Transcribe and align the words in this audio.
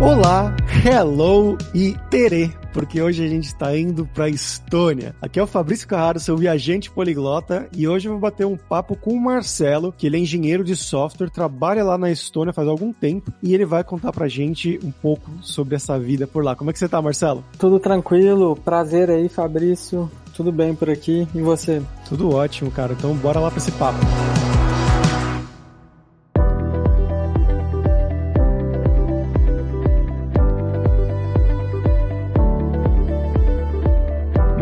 Olá, 0.00 0.56
hello 0.82 1.58
e 1.74 1.94
terê, 2.08 2.50
porque 2.72 3.02
hoje 3.02 3.22
a 3.22 3.28
gente 3.28 3.48
está 3.48 3.76
indo 3.76 4.06
para 4.06 4.30
Estônia. 4.30 5.14
Aqui 5.20 5.38
é 5.38 5.42
o 5.42 5.46
Fabrício 5.46 5.86
Carraro, 5.86 6.18
seu 6.18 6.38
viajante 6.38 6.90
poliglota, 6.90 7.68
e 7.76 7.86
hoje 7.86 8.08
eu 8.08 8.12
vou 8.12 8.20
bater 8.20 8.46
um 8.46 8.56
papo 8.56 8.96
com 8.96 9.12
o 9.12 9.20
Marcelo, 9.20 9.92
que 9.92 10.06
ele 10.06 10.16
é 10.16 10.20
engenheiro 10.20 10.64
de 10.64 10.74
software, 10.74 11.28
trabalha 11.28 11.84
lá 11.84 11.98
na 11.98 12.10
Estônia 12.10 12.54
faz 12.54 12.66
algum 12.66 12.94
tempo, 12.94 13.30
e 13.42 13.52
ele 13.52 13.66
vai 13.66 13.84
contar 13.84 14.10
pra 14.10 14.26
gente 14.26 14.80
um 14.82 14.90
pouco 14.90 15.30
sobre 15.42 15.76
essa 15.76 15.98
vida 15.98 16.26
por 16.26 16.42
lá. 16.42 16.56
Como 16.56 16.70
é 16.70 16.72
que 16.72 16.78
você 16.78 16.88
tá, 16.88 17.02
Marcelo? 17.02 17.44
Tudo 17.58 17.78
tranquilo, 17.78 18.56
prazer 18.56 19.10
aí, 19.10 19.28
Fabrício. 19.28 20.10
Tudo 20.34 20.50
bem 20.50 20.74
por 20.74 20.88
aqui, 20.88 21.28
e 21.34 21.42
você? 21.42 21.82
Tudo 22.08 22.34
ótimo, 22.34 22.70
cara. 22.70 22.94
Então 22.94 23.14
bora 23.16 23.38
lá 23.38 23.50
para 23.50 23.58
esse 23.58 23.72
papo. 23.72 23.98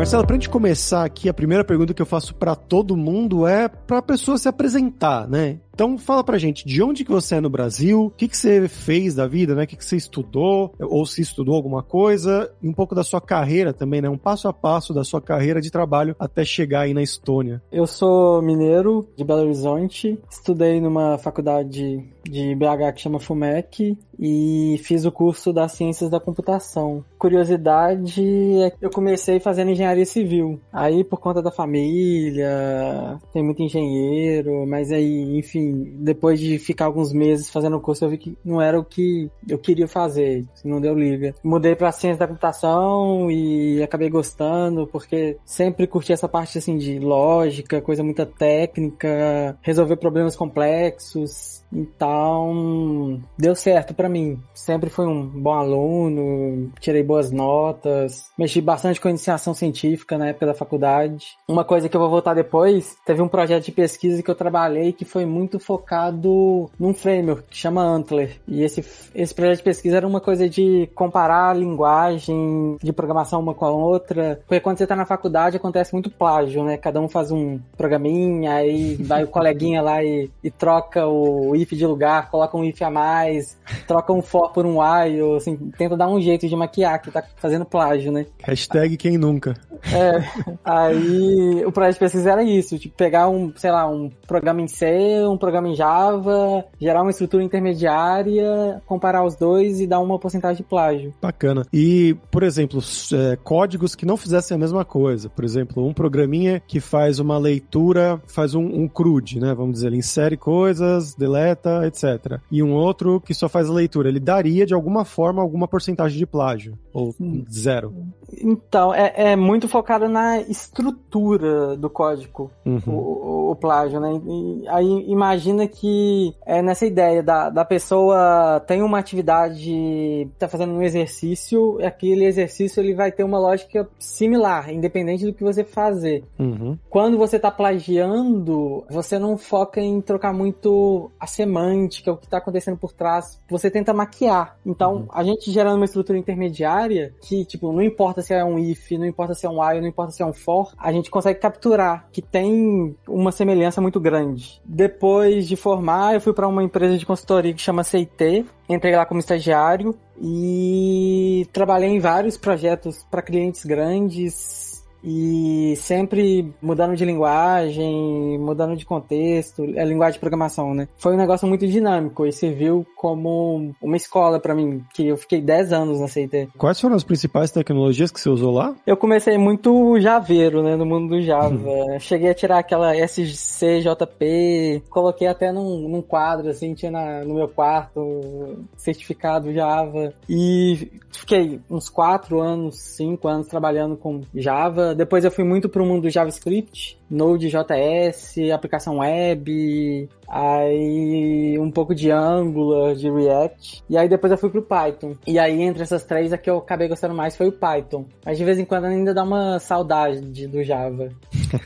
Marcelo, 0.08 0.26
pra 0.26 0.36
gente 0.36 0.48
começar 0.48 1.04
aqui, 1.04 1.28
a 1.28 1.34
primeira 1.34 1.62
pergunta 1.62 1.92
que 1.92 2.00
eu 2.00 2.06
faço 2.06 2.34
para 2.34 2.56
todo 2.56 2.96
mundo 2.96 3.46
é 3.46 3.68
pra 3.68 4.00
pessoa 4.00 4.38
se 4.38 4.48
apresentar, 4.48 5.28
né? 5.28 5.58
Então 5.78 5.96
fala 5.96 6.24
pra 6.24 6.38
gente, 6.38 6.66
de 6.66 6.82
onde 6.82 7.04
que 7.04 7.10
você 7.12 7.36
é 7.36 7.40
no 7.40 7.48
Brasil, 7.48 8.06
o 8.06 8.10
que, 8.10 8.26
que 8.26 8.36
você 8.36 8.66
fez 8.66 9.14
da 9.14 9.28
vida, 9.28 9.54
né? 9.54 9.62
O 9.62 9.66
que, 9.68 9.76
que 9.76 9.84
você 9.84 9.94
estudou, 9.96 10.74
ou 10.80 11.06
se 11.06 11.22
estudou 11.22 11.54
alguma 11.54 11.84
coisa, 11.84 12.50
e 12.60 12.68
um 12.68 12.72
pouco 12.72 12.96
da 12.96 13.04
sua 13.04 13.20
carreira 13.20 13.72
também, 13.72 14.02
né? 14.02 14.08
Um 14.08 14.18
passo 14.18 14.48
a 14.48 14.52
passo 14.52 14.92
da 14.92 15.04
sua 15.04 15.22
carreira 15.22 15.60
de 15.60 15.70
trabalho 15.70 16.16
até 16.18 16.44
chegar 16.44 16.80
aí 16.80 16.92
na 16.92 17.00
Estônia. 17.00 17.62
Eu 17.70 17.86
sou 17.86 18.42
mineiro 18.42 19.06
de 19.16 19.22
Belo 19.22 19.42
Horizonte, 19.42 20.18
estudei 20.28 20.80
numa 20.80 21.16
faculdade 21.16 22.02
de 22.28 22.54
BH 22.56 22.94
que 22.94 23.00
chama 23.00 23.20
FUMEC 23.20 23.96
e 24.18 24.80
fiz 24.82 25.04
o 25.04 25.12
curso 25.12 25.52
das 25.52 25.72
Ciências 25.72 26.10
da 26.10 26.20
Computação. 26.20 27.04
Curiosidade 27.16 28.22
é 28.62 28.70
que 28.70 28.84
eu 28.84 28.90
comecei 28.90 29.40
fazendo 29.40 29.70
engenharia 29.70 30.04
civil. 30.04 30.60
Aí 30.72 31.04
por 31.04 31.18
conta 31.20 31.40
da 31.40 31.50
família, 31.50 33.18
tem 33.32 33.42
muito 33.42 33.62
engenheiro, 33.62 34.66
mas 34.66 34.92
aí, 34.92 35.38
enfim, 35.38 35.67
depois 35.72 36.38
de 36.38 36.58
ficar 36.58 36.86
alguns 36.86 37.12
meses 37.12 37.50
fazendo 37.50 37.80
curso, 37.80 38.04
eu 38.04 38.08
vi 38.08 38.18
que 38.18 38.38
não 38.44 38.60
era 38.60 38.78
o 38.78 38.84
que 38.84 39.30
eu 39.48 39.58
queria 39.58 39.88
fazer, 39.88 40.44
não 40.64 40.80
deu 40.80 40.94
liga. 40.94 41.34
Mudei 41.42 41.74
para 41.74 41.92
ciência 41.92 42.18
da 42.18 42.26
computação 42.26 43.30
e 43.30 43.82
acabei 43.82 44.08
gostando, 44.08 44.86
porque 44.86 45.36
sempre 45.44 45.86
curti 45.86 46.12
essa 46.12 46.28
parte 46.28 46.58
assim 46.58 46.76
de 46.76 46.98
lógica, 46.98 47.80
coisa 47.80 48.02
muito 48.02 48.24
técnica, 48.26 49.56
resolver 49.62 49.96
problemas 49.96 50.36
complexos. 50.36 51.57
Então, 51.72 53.20
deu 53.36 53.54
certo 53.54 53.94
para 53.94 54.08
mim. 54.08 54.40
Sempre 54.54 54.90
fui 54.90 55.06
um 55.06 55.26
bom 55.26 55.52
aluno, 55.52 56.70
tirei 56.80 57.02
boas 57.02 57.30
notas, 57.30 58.24
mexi 58.38 58.60
bastante 58.60 59.00
com 59.00 59.08
iniciação 59.08 59.54
científica 59.54 60.16
na 60.16 60.28
época 60.28 60.46
da 60.46 60.54
faculdade. 60.54 61.36
Uma 61.48 61.64
coisa 61.64 61.88
que 61.88 61.96
eu 61.96 62.00
vou 62.00 62.10
voltar 62.10 62.34
depois, 62.34 62.96
teve 63.04 63.22
um 63.22 63.28
projeto 63.28 63.64
de 63.64 63.72
pesquisa 63.72 64.22
que 64.22 64.30
eu 64.30 64.34
trabalhei 64.34 64.92
que 64.92 65.04
foi 65.04 65.26
muito 65.26 65.58
focado 65.58 66.70
num 66.78 66.94
framework 66.94 67.48
que 67.48 67.56
chama 67.56 67.82
Antler. 67.82 68.40
E 68.46 68.62
esse, 68.62 68.84
esse 69.14 69.34
projeto 69.34 69.58
de 69.58 69.64
pesquisa 69.64 69.96
era 69.96 70.06
uma 70.06 70.20
coisa 70.20 70.48
de 70.48 70.88
comparar 70.94 71.50
a 71.50 71.54
linguagem 71.54 72.76
de 72.82 72.92
programação 72.92 73.40
uma 73.40 73.54
com 73.54 73.64
a 73.64 73.70
outra. 73.70 74.40
Porque 74.46 74.60
quando 74.60 74.78
você 74.78 74.86
tá 74.86 74.96
na 74.96 75.04
faculdade 75.04 75.56
acontece 75.56 75.92
muito 75.92 76.10
plágio, 76.10 76.64
né? 76.64 76.76
Cada 76.76 77.00
um 77.00 77.08
faz 77.08 77.30
um 77.30 77.58
programinha, 77.76 78.54
aí 78.54 78.96
vai 78.96 79.24
o 79.24 79.28
coleguinha 79.28 79.82
lá 79.82 80.02
e, 80.02 80.30
e 80.42 80.50
troca 80.50 81.06
o 81.06 81.54
if 81.60 81.70
de 81.72 81.86
lugar, 81.86 82.30
coloca 82.30 82.56
um 82.56 82.64
if 82.64 82.80
a 82.82 82.90
mais, 82.90 83.58
troca 83.86 84.12
um 84.12 84.22
for 84.22 84.52
por 84.52 84.64
um 84.64 84.80
while, 84.80 85.36
assim, 85.36 85.56
tenta 85.76 85.96
dar 85.96 86.08
um 86.08 86.20
jeito 86.20 86.48
de 86.48 86.56
maquiar 86.56 87.00
que 87.00 87.10
tá 87.10 87.22
fazendo 87.36 87.64
plágio, 87.64 88.12
né? 88.12 88.26
Hashtag 88.42 88.96
quem 88.96 89.18
nunca. 89.18 89.54
É, 89.92 90.24
aí 90.64 91.64
o 91.64 91.72
projeto 91.72 91.94
de 91.94 92.00
pesquisa 92.00 92.32
era 92.32 92.42
isso, 92.42 92.78
tipo, 92.78 92.96
pegar 92.96 93.28
um, 93.28 93.52
sei 93.56 93.70
lá, 93.70 93.88
um 93.88 94.10
programa 94.26 94.60
em 94.60 94.68
C, 94.68 95.26
um 95.26 95.36
programa 95.36 95.68
em 95.68 95.74
Java, 95.74 96.64
gerar 96.80 97.02
uma 97.02 97.10
estrutura 97.10 97.42
intermediária, 97.42 98.82
comparar 98.86 99.24
os 99.24 99.36
dois 99.36 99.80
e 99.80 99.86
dar 99.86 100.00
uma 100.00 100.18
porcentagem 100.18 100.58
de 100.58 100.62
plágio. 100.68 101.14
Bacana. 101.20 101.64
E, 101.72 102.16
por 102.30 102.42
exemplo, 102.42 102.80
é, 103.12 103.36
códigos 103.36 103.94
que 103.94 104.06
não 104.06 104.16
fizessem 104.16 104.54
a 104.54 104.58
mesma 104.58 104.84
coisa. 104.84 105.28
Por 105.28 105.44
exemplo, 105.44 105.86
um 105.86 105.92
programinha 105.92 106.60
que 106.66 106.80
faz 106.80 107.18
uma 107.18 107.38
leitura, 107.38 108.20
faz 108.26 108.54
um, 108.54 108.64
um 108.64 108.88
CRUD, 108.88 109.40
né? 109.40 109.54
Vamos 109.54 109.74
dizer, 109.74 109.88
ele 109.88 109.98
insere 109.98 110.36
coisas, 110.36 111.14
deleta, 111.48 111.86
etc. 111.86 112.40
E 112.50 112.62
um 112.62 112.72
outro 112.72 113.20
que 113.20 113.34
só 113.34 113.48
faz 113.48 113.68
a 113.68 113.72
leitura. 113.72 114.08
Ele 114.08 114.20
daria, 114.20 114.66
de 114.66 114.74
alguma 114.74 115.04
forma, 115.04 115.42
alguma 115.42 115.66
porcentagem 115.68 116.18
de 116.18 116.26
plágio. 116.26 116.78
Ou 116.92 117.14
zero. 117.50 117.94
Então, 118.42 118.92
é, 118.94 119.12
é, 119.14 119.36
muito 119.36 119.68
focado 119.68 120.08
na 120.08 120.40
estrutura 120.40 121.76
do 121.76 121.88
código, 121.88 122.50
uhum. 122.64 122.80
o, 122.86 123.50
o, 123.52 123.56
plágio, 123.56 124.00
né? 124.00 124.20
E 124.26 124.68
aí 124.68 125.04
imagina 125.08 125.66
que 125.66 126.34
é 126.44 126.60
nessa 126.60 126.84
ideia 126.84 127.22
da, 127.22 127.48
da 127.48 127.64
pessoa 127.64 128.62
tem 128.66 128.82
uma 128.82 128.98
atividade, 128.98 130.28
tá 130.38 130.46
fazendo 130.46 130.72
um 130.72 130.82
exercício, 130.82 131.78
aquele 131.84 132.24
exercício 132.24 132.80
ele 132.80 132.94
vai 132.94 133.10
ter 133.10 133.24
uma 133.24 133.38
lógica 133.38 133.88
similar, 133.98 134.70
independente 134.72 135.24
do 135.24 135.32
que 135.32 135.42
você 135.42 135.64
fazer. 135.64 136.24
Uhum. 136.38 136.76
Quando 136.90 137.16
você 137.16 137.38
tá 137.38 137.50
plagiando, 137.50 138.84
você 138.90 139.18
não 139.18 139.38
foca 139.38 139.80
em 139.80 140.00
trocar 140.00 140.32
muito 140.32 141.10
a 141.18 141.26
semântica, 141.38 142.12
o 142.12 142.16
que 142.16 142.28
tá 142.28 142.38
acontecendo 142.38 142.76
por 142.76 142.92
trás, 142.92 143.40
você 143.48 143.70
tenta 143.70 143.94
maquiar. 143.94 144.56
Então, 144.66 144.94
uhum. 144.94 145.06
a 145.12 145.24
gente 145.24 145.50
gerando 145.50 145.76
uma 145.76 145.84
estrutura 145.84 146.18
intermediária 146.18 147.14
que, 147.22 147.44
tipo, 147.44 147.72
não 147.72 147.82
importa 147.82 148.18
importa 148.18 148.22
se 148.22 148.34
é 148.34 148.44
um 148.44 148.58
if, 148.58 148.90
não 148.92 149.06
importa 149.06 149.34
se 149.34 149.46
é 149.46 149.50
um 149.50 149.60
while, 149.60 149.80
não 149.80 149.88
importa 149.88 150.12
se 150.12 150.22
é 150.22 150.26
um 150.26 150.32
for, 150.32 150.72
a 150.78 150.92
gente 150.92 151.10
consegue 151.10 151.38
capturar 151.38 152.06
que 152.12 152.20
tem 152.20 152.96
uma 153.06 153.32
semelhança 153.32 153.80
muito 153.80 154.00
grande. 154.00 154.60
Depois 154.64 155.46
de 155.46 155.56
formar, 155.56 156.14
eu 156.14 156.20
fui 156.20 156.32
para 156.32 156.48
uma 156.48 156.62
empresa 156.62 156.96
de 156.96 157.06
consultoria 157.06 157.52
que 157.52 157.60
chama 157.60 157.84
CIT, 157.84 158.46
entrei 158.68 158.94
lá 158.94 159.06
como 159.06 159.20
estagiário 159.20 159.94
e 160.20 161.46
trabalhei 161.52 161.90
em 161.90 162.00
vários 162.00 162.36
projetos 162.36 163.04
para 163.10 163.22
clientes 163.22 163.64
grandes, 163.64 164.67
e 165.10 165.74
sempre 165.76 166.52
mudando 166.60 166.94
de 166.94 167.02
linguagem, 167.02 168.38
mudando 168.38 168.76
de 168.76 168.84
contexto, 168.84 169.64
é 169.74 169.82
linguagem 169.82 170.14
de 170.14 170.20
programação, 170.20 170.74
né? 170.74 170.86
Foi 170.98 171.14
um 171.14 171.16
negócio 171.16 171.48
muito 171.48 171.66
dinâmico 171.66 172.26
e 172.26 172.32
serviu 172.32 172.86
como 172.94 173.74
uma 173.80 173.96
escola 173.96 174.38
para 174.38 174.54
mim, 174.54 174.84
que 174.92 175.06
eu 175.06 175.16
fiquei 175.16 175.40
10 175.40 175.72
anos 175.72 176.00
na 176.00 176.08
CIT. 176.08 176.50
Quais 176.58 176.78
foram 176.78 176.94
as 176.94 177.04
principais 177.04 177.50
tecnologias 177.50 178.10
que 178.10 178.20
você 178.20 178.28
usou 178.28 178.52
lá? 178.52 178.74
Eu 178.86 178.98
comecei 178.98 179.38
muito 179.38 179.98
javeiro, 179.98 180.62
né, 180.62 180.76
no 180.76 180.84
mundo 180.84 181.16
do 181.16 181.22
Java. 181.22 181.54
Uhum. 181.54 181.98
Cheguei 182.00 182.28
a 182.28 182.34
tirar 182.34 182.58
aquela 182.58 182.94
SCJP, 182.94 184.82
coloquei 184.90 185.26
até 185.26 185.50
num, 185.50 185.88
num 185.88 186.02
quadro, 186.02 186.50
assim, 186.50 186.74
tinha 186.74 186.90
na, 186.90 187.24
no 187.24 187.34
meu 187.34 187.48
quarto, 187.48 188.58
certificado 188.76 189.54
Java. 189.54 190.12
E 190.28 190.90
fiquei 191.10 191.60
uns 191.70 191.88
4 191.88 192.40
anos, 192.40 192.78
5 192.78 193.26
anos 193.26 193.46
trabalhando 193.48 193.96
com 193.96 194.20
Java 194.34 194.97
depois 194.98 195.24
eu 195.24 195.30
fui 195.30 195.44
muito 195.44 195.68
pro 195.68 195.86
mundo 195.86 196.02
do 196.02 196.10
JavaScript, 196.10 196.98
Node.js, 197.08 198.34
aplicação 198.52 198.98
web, 198.98 200.08
aí 200.28 201.56
um 201.56 201.70
pouco 201.70 201.94
de 201.94 202.10
Angular, 202.10 202.96
de 202.96 203.08
React, 203.08 203.84
e 203.88 203.96
aí 203.96 204.08
depois 204.08 204.32
eu 204.32 204.36
fui 204.36 204.50
pro 204.50 204.60
Python. 204.60 205.14
E 205.24 205.38
aí 205.38 205.62
entre 205.62 205.84
essas 205.84 206.02
três 206.02 206.32
a 206.32 206.36
que 206.36 206.50
eu 206.50 206.58
acabei 206.58 206.88
gostando 206.88 207.14
mais 207.14 207.36
foi 207.36 207.46
o 207.46 207.52
Python. 207.52 208.06
Mas 208.26 208.38
de 208.38 208.44
vez 208.44 208.58
em 208.58 208.64
quando 208.64 208.86
ainda 208.86 209.14
dá 209.14 209.22
uma 209.22 209.60
saudade 209.60 210.48
do 210.48 210.64
Java. 210.64 211.10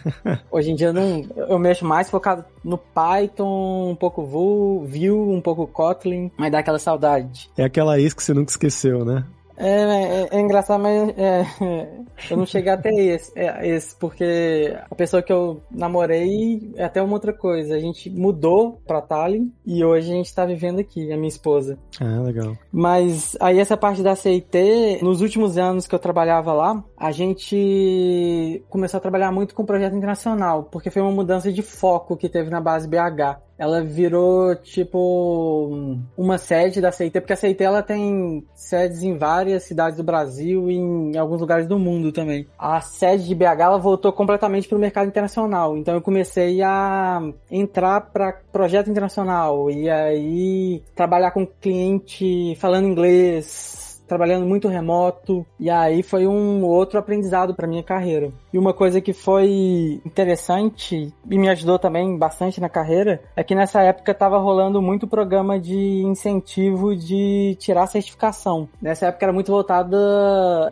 Hoje 0.53 0.71
em 0.71 0.75
dia 0.75 0.89
eu 0.89 0.93
não, 0.93 1.25
eu 1.35 1.59
mexo 1.59 1.87
mais 1.87 2.11
focado 2.11 2.45
no 2.63 2.77
Python, 2.77 3.93
um 3.93 3.97
pouco 3.97 4.27
Vue, 4.27 4.87
Vue, 4.87 5.11
um 5.11 5.41
pouco 5.41 5.67
Kotlin, 5.67 6.31
mas 6.37 6.53
dá 6.53 6.59
aquela 6.59 6.79
saudade. 6.79 7.49
É 7.57 7.65
aquela 7.65 7.99
ex 7.99 8.13
que 8.13 8.23
você 8.23 8.35
nunca 8.35 8.51
esqueceu, 8.51 9.07
né? 9.07 9.25
É, 9.57 9.69
é, 9.69 10.29
é, 10.31 10.41
engraçado, 10.41 10.83
mas 10.83 11.09
é, 11.17 11.47
eu 12.31 12.37
não 12.37 12.47
cheguei 12.47 12.73
até 12.73 12.91
esse, 12.91 13.33
é, 13.37 13.69
esse, 13.69 13.95
porque 13.97 14.77
a 14.91 14.95
pessoa 14.95 15.23
que 15.23 15.33
eu 15.33 15.63
namorei 15.71 16.73
é 16.77 16.85
até 16.85 17.03
uma 17.03 17.15
outra 17.15 17.33
coisa. 17.33 17.75
A 17.75 17.81
gente 17.81 18.11
mudou 18.11 18.81
pra 18.87 19.01
Tallinn 19.01 19.51
e 19.65 19.85
hoje 19.85 20.11
a 20.11 20.15
gente 20.15 20.35
tá 20.35 20.45
vivendo 20.45 20.81
aqui, 20.81 21.13
a 21.13 21.17
minha 21.17 21.29
esposa. 21.29 21.79
Ah, 22.01 22.21
legal. 22.23 22.57
Mas 22.73 23.37
aí 23.41 23.59
essa 23.59 23.77
parte 23.77 24.03
da 24.03 24.17
CIT, 24.17 25.03
nos 25.03 25.21
últimos 25.21 25.59
anos 25.59 25.87
que 25.87 25.95
eu 25.95 25.99
trabalhava 25.99 26.53
lá, 26.53 26.83
a 27.03 27.11
gente 27.11 28.63
começou 28.71 28.99
a 28.99 29.01
trabalhar 29.01 29.33
muito 29.33 29.57
com 29.57 29.65
projeto 29.65 29.97
internacional, 29.97 30.63
porque 30.63 30.89
foi 30.89 31.03
uma 31.03 31.11
mudança 31.11 31.53
de 31.53 31.61
foco 31.61 32.17
que 32.17 32.29
teve 32.29 32.49
na 32.49 32.61
base 32.61 32.87
BH. 32.87 33.41
Ela 33.59 33.83
virou, 33.83 34.55
tipo, 34.55 35.99
uma 36.17 36.39
sede 36.39 36.81
da 36.81 36.93
CIT, 36.93 37.21
porque 37.21 37.33
a 37.33 37.37
CIT 37.37 37.61
ela 37.61 37.83
tem 37.83 38.47
sedes 38.55 39.03
em 39.03 39.19
várias 39.19 39.65
cidades 39.65 39.97
do 39.97 40.05
Brasil 40.05 40.71
e 40.71 40.77
em 40.77 41.19
alguns 41.19 41.41
lugares 41.41 41.67
do 41.67 41.77
mundo 41.77 42.13
também. 42.13 42.47
A 42.57 42.81
sede 42.81 43.27
de 43.27 43.35
BH 43.35 43.61
ela 43.61 43.79
voltou 43.79 44.13
completamente 44.13 44.69
para 44.69 44.79
o 44.79 44.81
mercado 44.81 45.09
internacional, 45.09 45.77
então 45.77 45.95
eu 45.95 46.01
comecei 46.01 46.63
a 46.63 47.21
entrar 47.51 48.01
para 48.13 48.41
projeto 48.53 48.89
internacional 48.89 49.69
e 49.69 49.91
aí 49.91 50.85
trabalhar 50.95 51.33
com 51.33 51.45
cliente 51.45 52.55
falando 52.61 52.87
inglês, 52.87 53.92
trabalhando 54.13 54.45
muito 54.45 54.69
remoto, 54.69 55.47
e 55.59 55.71
aí 55.71 56.03
foi 56.03 56.27
um 56.27 56.63
outro 56.65 56.99
aprendizado 56.99 57.55
para 57.55 57.67
minha 57.67 57.83
carreira. 57.83 58.31
E 58.53 58.59
uma 58.59 58.75
coisa 58.75 59.01
que 59.01 59.13
foi 59.13 60.01
interessante 60.05 61.13
e 61.31 61.39
me 61.39 61.49
ajudou 61.49 61.79
também 61.79 62.17
bastante 62.19 62.61
na 62.61 62.69
carreira 62.69 63.23
é 63.35 63.43
que 63.43 63.55
nessa 63.55 63.83
época 63.83 64.13
estava 64.13 64.39
rolando 64.39 64.83
muito 64.83 65.07
programa 65.07 65.59
de 65.59 66.03
incentivo 66.03 66.95
de 66.95 67.57
tirar 67.59 67.87
certificação. 67.87 68.69
Nessa 68.81 69.07
época 69.07 69.25
era 69.25 69.33
muito 69.33 69.51
voltada 69.51 69.97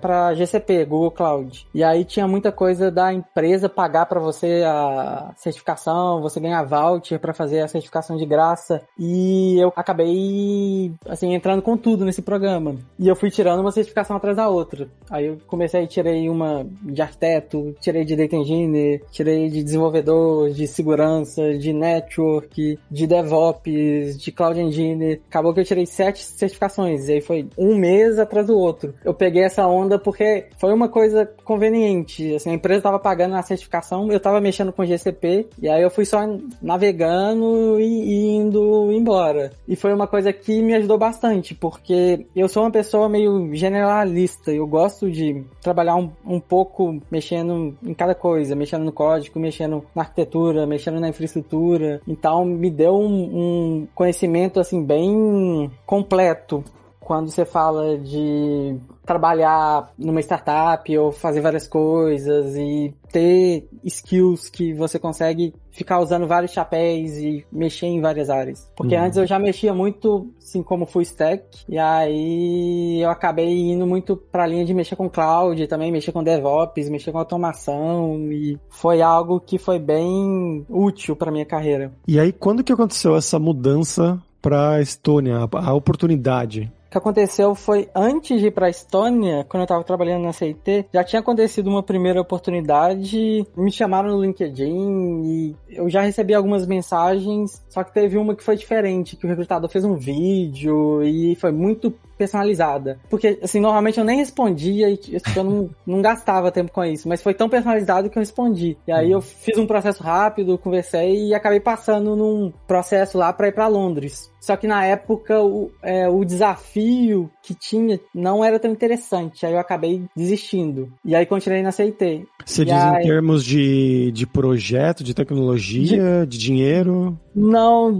para 0.00 0.34
GCP, 0.34 0.84
Google 0.84 1.10
Cloud. 1.10 1.66
E 1.74 1.82
aí 1.82 2.04
tinha 2.04 2.28
muita 2.28 2.52
coisa 2.52 2.90
da 2.90 3.12
empresa 3.12 3.68
pagar 3.68 4.06
para 4.06 4.20
você 4.20 4.62
a 4.66 5.32
certificação, 5.36 6.20
você 6.20 6.38
ganhar 6.38 6.62
voucher 6.64 7.18
para 7.18 7.32
fazer 7.32 7.60
a 7.60 7.68
certificação 7.68 8.16
de 8.16 8.26
graça. 8.26 8.82
E 8.98 9.58
eu 9.58 9.72
acabei 9.74 10.92
assim 11.08 11.34
entrando 11.34 11.62
com 11.62 11.76
tudo 11.76 12.04
nesse 12.04 12.22
programa. 12.22 12.76
E 12.98 13.08
eu 13.08 13.16
fui 13.16 13.30
tirando 13.30 13.60
uma 13.60 13.72
certificação 13.72 14.16
atrás 14.16 14.36
da 14.36 14.48
outra. 14.48 14.88
Aí 15.10 15.26
eu 15.26 15.38
comecei, 15.46 15.86
tirei 15.86 16.28
uma 16.28 16.66
de 16.82 17.00
arquiteto, 17.00 17.69
tirei 17.80 18.04
de 18.04 18.16
data 18.16 18.36
engineer, 18.36 19.02
tirei 19.10 19.48
de 19.48 19.62
desenvolvedor, 19.62 20.50
de 20.50 20.66
segurança, 20.66 21.54
de 21.58 21.72
network, 21.72 22.78
de 22.90 23.06
DevOps, 23.06 24.18
de 24.18 24.32
cloud 24.32 24.60
engineer. 24.60 25.20
Acabou 25.28 25.52
que 25.52 25.60
eu 25.60 25.64
tirei 25.64 25.86
sete 25.86 26.24
certificações. 26.24 27.08
E 27.08 27.14
aí 27.14 27.20
foi 27.20 27.48
um 27.56 27.76
mês 27.76 28.18
atrás 28.18 28.46
do 28.46 28.56
outro. 28.56 28.94
Eu 29.04 29.14
peguei 29.14 29.44
essa 29.44 29.66
onda 29.66 29.98
porque 29.98 30.46
foi 30.58 30.72
uma 30.72 30.88
coisa 30.88 31.26
conveniente. 31.44 32.34
Assim, 32.34 32.50
a 32.50 32.54
empresa 32.54 32.78
estava 32.78 32.98
pagando 32.98 33.34
a 33.34 33.42
certificação, 33.42 34.10
eu 34.10 34.16
estava 34.16 34.40
mexendo 34.40 34.72
com 34.72 34.84
GCP, 34.84 35.48
e 35.60 35.68
aí 35.68 35.82
eu 35.82 35.90
fui 35.90 36.04
só 36.04 36.20
navegando 36.60 37.80
e, 37.80 38.36
indo 38.36 38.90
embora. 38.92 39.52
E 39.66 39.76
foi 39.76 39.92
uma 39.92 40.06
coisa 40.06 40.32
que 40.32 40.62
me 40.62 40.74
ajudou 40.74 40.98
bastante, 40.98 41.54
porque 41.54 42.26
eu 42.34 42.48
sou 42.48 42.62
uma 42.62 42.70
pessoa 42.70 43.08
meio 43.08 43.54
generalista. 43.54 44.52
Eu 44.52 44.66
gosto 44.66 45.10
de 45.10 45.44
trabalhar 45.60 45.96
um, 45.96 46.10
um 46.24 46.40
pouco 46.40 47.00
mexendo 47.10 47.59
em 47.82 47.94
cada 47.94 48.14
coisa, 48.14 48.54
mexendo 48.54 48.84
no 48.84 48.92
código, 48.92 49.38
mexendo 49.38 49.84
na 49.94 50.02
arquitetura, 50.02 50.66
mexendo 50.66 51.00
na 51.00 51.08
infraestrutura. 51.08 52.00
Então 52.06 52.44
me 52.44 52.70
deu 52.70 52.94
um, 52.94 53.82
um 53.82 53.88
conhecimento 53.94 54.60
assim 54.60 54.84
bem 54.84 55.70
completo 55.86 56.64
quando 57.10 57.28
você 57.28 57.44
fala 57.44 57.98
de 57.98 58.76
trabalhar 59.04 59.92
numa 59.98 60.20
startup 60.20 60.96
ou 60.96 61.10
fazer 61.10 61.40
várias 61.40 61.66
coisas 61.66 62.54
e 62.54 62.94
ter 63.10 63.68
skills 63.82 64.48
que 64.48 64.72
você 64.72 64.96
consegue 64.96 65.52
ficar 65.72 65.98
usando 65.98 66.28
vários 66.28 66.52
chapéus 66.52 67.16
e 67.16 67.44
mexer 67.50 67.86
em 67.86 68.00
várias 68.00 68.30
áreas. 68.30 68.70
Porque 68.76 68.94
uhum. 68.94 69.02
antes 69.02 69.18
eu 69.18 69.26
já 69.26 69.40
mexia 69.40 69.74
muito, 69.74 70.30
assim, 70.38 70.62
como 70.62 70.86
full 70.86 71.02
stack, 71.02 71.64
e 71.68 71.76
aí 71.76 73.00
eu 73.02 73.10
acabei 73.10 73.72
indo 73.72 73.88
muito 73.88 74.16
pra 74.16 74.46
linha 74.46 74.64
de 74.64 74.72
mexer 74.72 74.94
com 74.94 75.10
cloud, 75.10 75.66
também 75.66 75.90
mexer 75.90 76.12
com 76.12 76.22
DevOps, 76.22 76.88
mexer 76.88 77.10
com 77.10 77.18
automação, 77.18 78.30
e 78.30 78.56
foi 78.68 79.02
algo 79.02 79.40
que 79.40 79.58
foi 79.58 79.80
bem 79.80 80.64
útil 80.68 81.16
para 81.16 81.32
minha 81.32 81.44
carreira. 81.44 81.90
E 82.06 82.20
aí, 82.20 82.32
quando 82.32 82.62
que 82.62 82.72
aconteceu 82.72 83.16
essa 83.16 83.36
mudança 83.36 84.22
para 84.40 84.80
Estônia, 84.80 85.48
a 85.52 85.74
oportunidade? 85.74 86.72
Que 86.90 86.98
aconteceu 86.98 87.54
foi 87.54 87.88
antes 87.94 88.40
de 88.40 88.48
ir 88.48 88.50
para 88.50 88.66
a 88.66 88.70
Estônia, 88.70 89.46
quando 89.48 89.62
eu 89.62 89.64
estava 89.64 89.84
trabalhando 89.84 90.24
na 90.24 90.32
CIT, 90.32 90.86
já 90.92 91.04
tinha 91.04 91.20
acontecido 91.20 91.68
uma 91.68 91.82
primeira 91.82 92.20
oportunidade, 92.20 93.46
me 93.56 93.70
chamaram 93.70 94.10
no 94.10 94.22
LinkedIn 94.22 95.22
e 95.24 95.56
eu 95.68 95.88
já 95.88 96.02
recebi 96.02 96.34
algumas 96.34 96.66
mensagens, 96.66 97.62
só 97.68 97.84
que 97.84 97.94
teve 97.94 98.18
uma 98.18 98.34
que 98.34 98.42
foi 98.42 98.56
diferente, 98.56 99.16
que 99.16 99.24
o 99.24 99.28
recrutador 99.28 99.70
fez 99.70 99.84
um 99.84 99.94
vídeo 99.94 101.02
e 101.02 101.36
foi 101.36 101.52
muito 101.52 101.94
personalizada. 102.20 102.98
Porque, 103.08 103.38
assim, 103.42 103.60
normalmente 103.60 103.98
eu 103.98 104.04
nem 104.04 104.18
respondia 104.18 104.90
e 104.90 104.96
tipo, 104.98 105.20
eu 105.34 105.44
não, 105.44 105.70
não 105.86 106.02
gastava 106.02 106.50
tempo 106.50 106.70
com 106.70 106.84
isso, 106.84 107.08
mas 107.08 107.22
foi 107.22 107.32
tão 107.32 107.48
personalizado 107.48 108.10
que 108.10 108.18
eu 108.18 108.20
respondi. 108.20 108.76
E 108.86 108.92
aí 108.92 109.10
eu 109.10 109.22
fiz 109.22 109.56
um 109.56 109.66
processo 109.66 110.02
rápido, 110.02 110.58
conversei 110.58 111.28
e 111.28 111.34
acabei 111.34 111.60
passando 111.60 112.14
num 112.14 112.52
processo 112.66 113.16
lá 113.16 113.32
para 113.32 113.48
ir 113.48 113.52
para 113.52 113.68
Londres. 113.68 114.30
Só 114.40 114.56
que 114.56 114.66
na 114.66 114.84
época 114.84 115.40
o, 115.42 115.70
é, 115.82 116.08
o 116.08 116.24
desafio 116.24 117.30
que 117.42 117.54
tinha 117.54 118.00
não 118.14 118.44
era 118.44 118.58
tão 118.58 118.70
interessante. 118.70 119.44
Aí 119.44 119.52
eu 119.52 119.58
acabei 119.58 120.02
desistindo. 120.16 120.90
E 121.04 121.14
aí 121.14 121.26
continuei 121.26 121.62
na 121.62 121.70
CIT. 121.70 122.26
Você 122.44 122.62
e 122.62 122.64
diz 122.64 122.74
aí... 122.74 123.02
em 123.04 123.06
termos 123.06 123.44
de, 123.44 124.10
de 124.12 124.26
projeto, 124.26 125.04
de 125.04 125.14
tecnologia, 125.14 126.26
de... 126.26 126.38
de 126.38 126.38
dinheiro? 126.38 127.18
Não, 127.34 127.92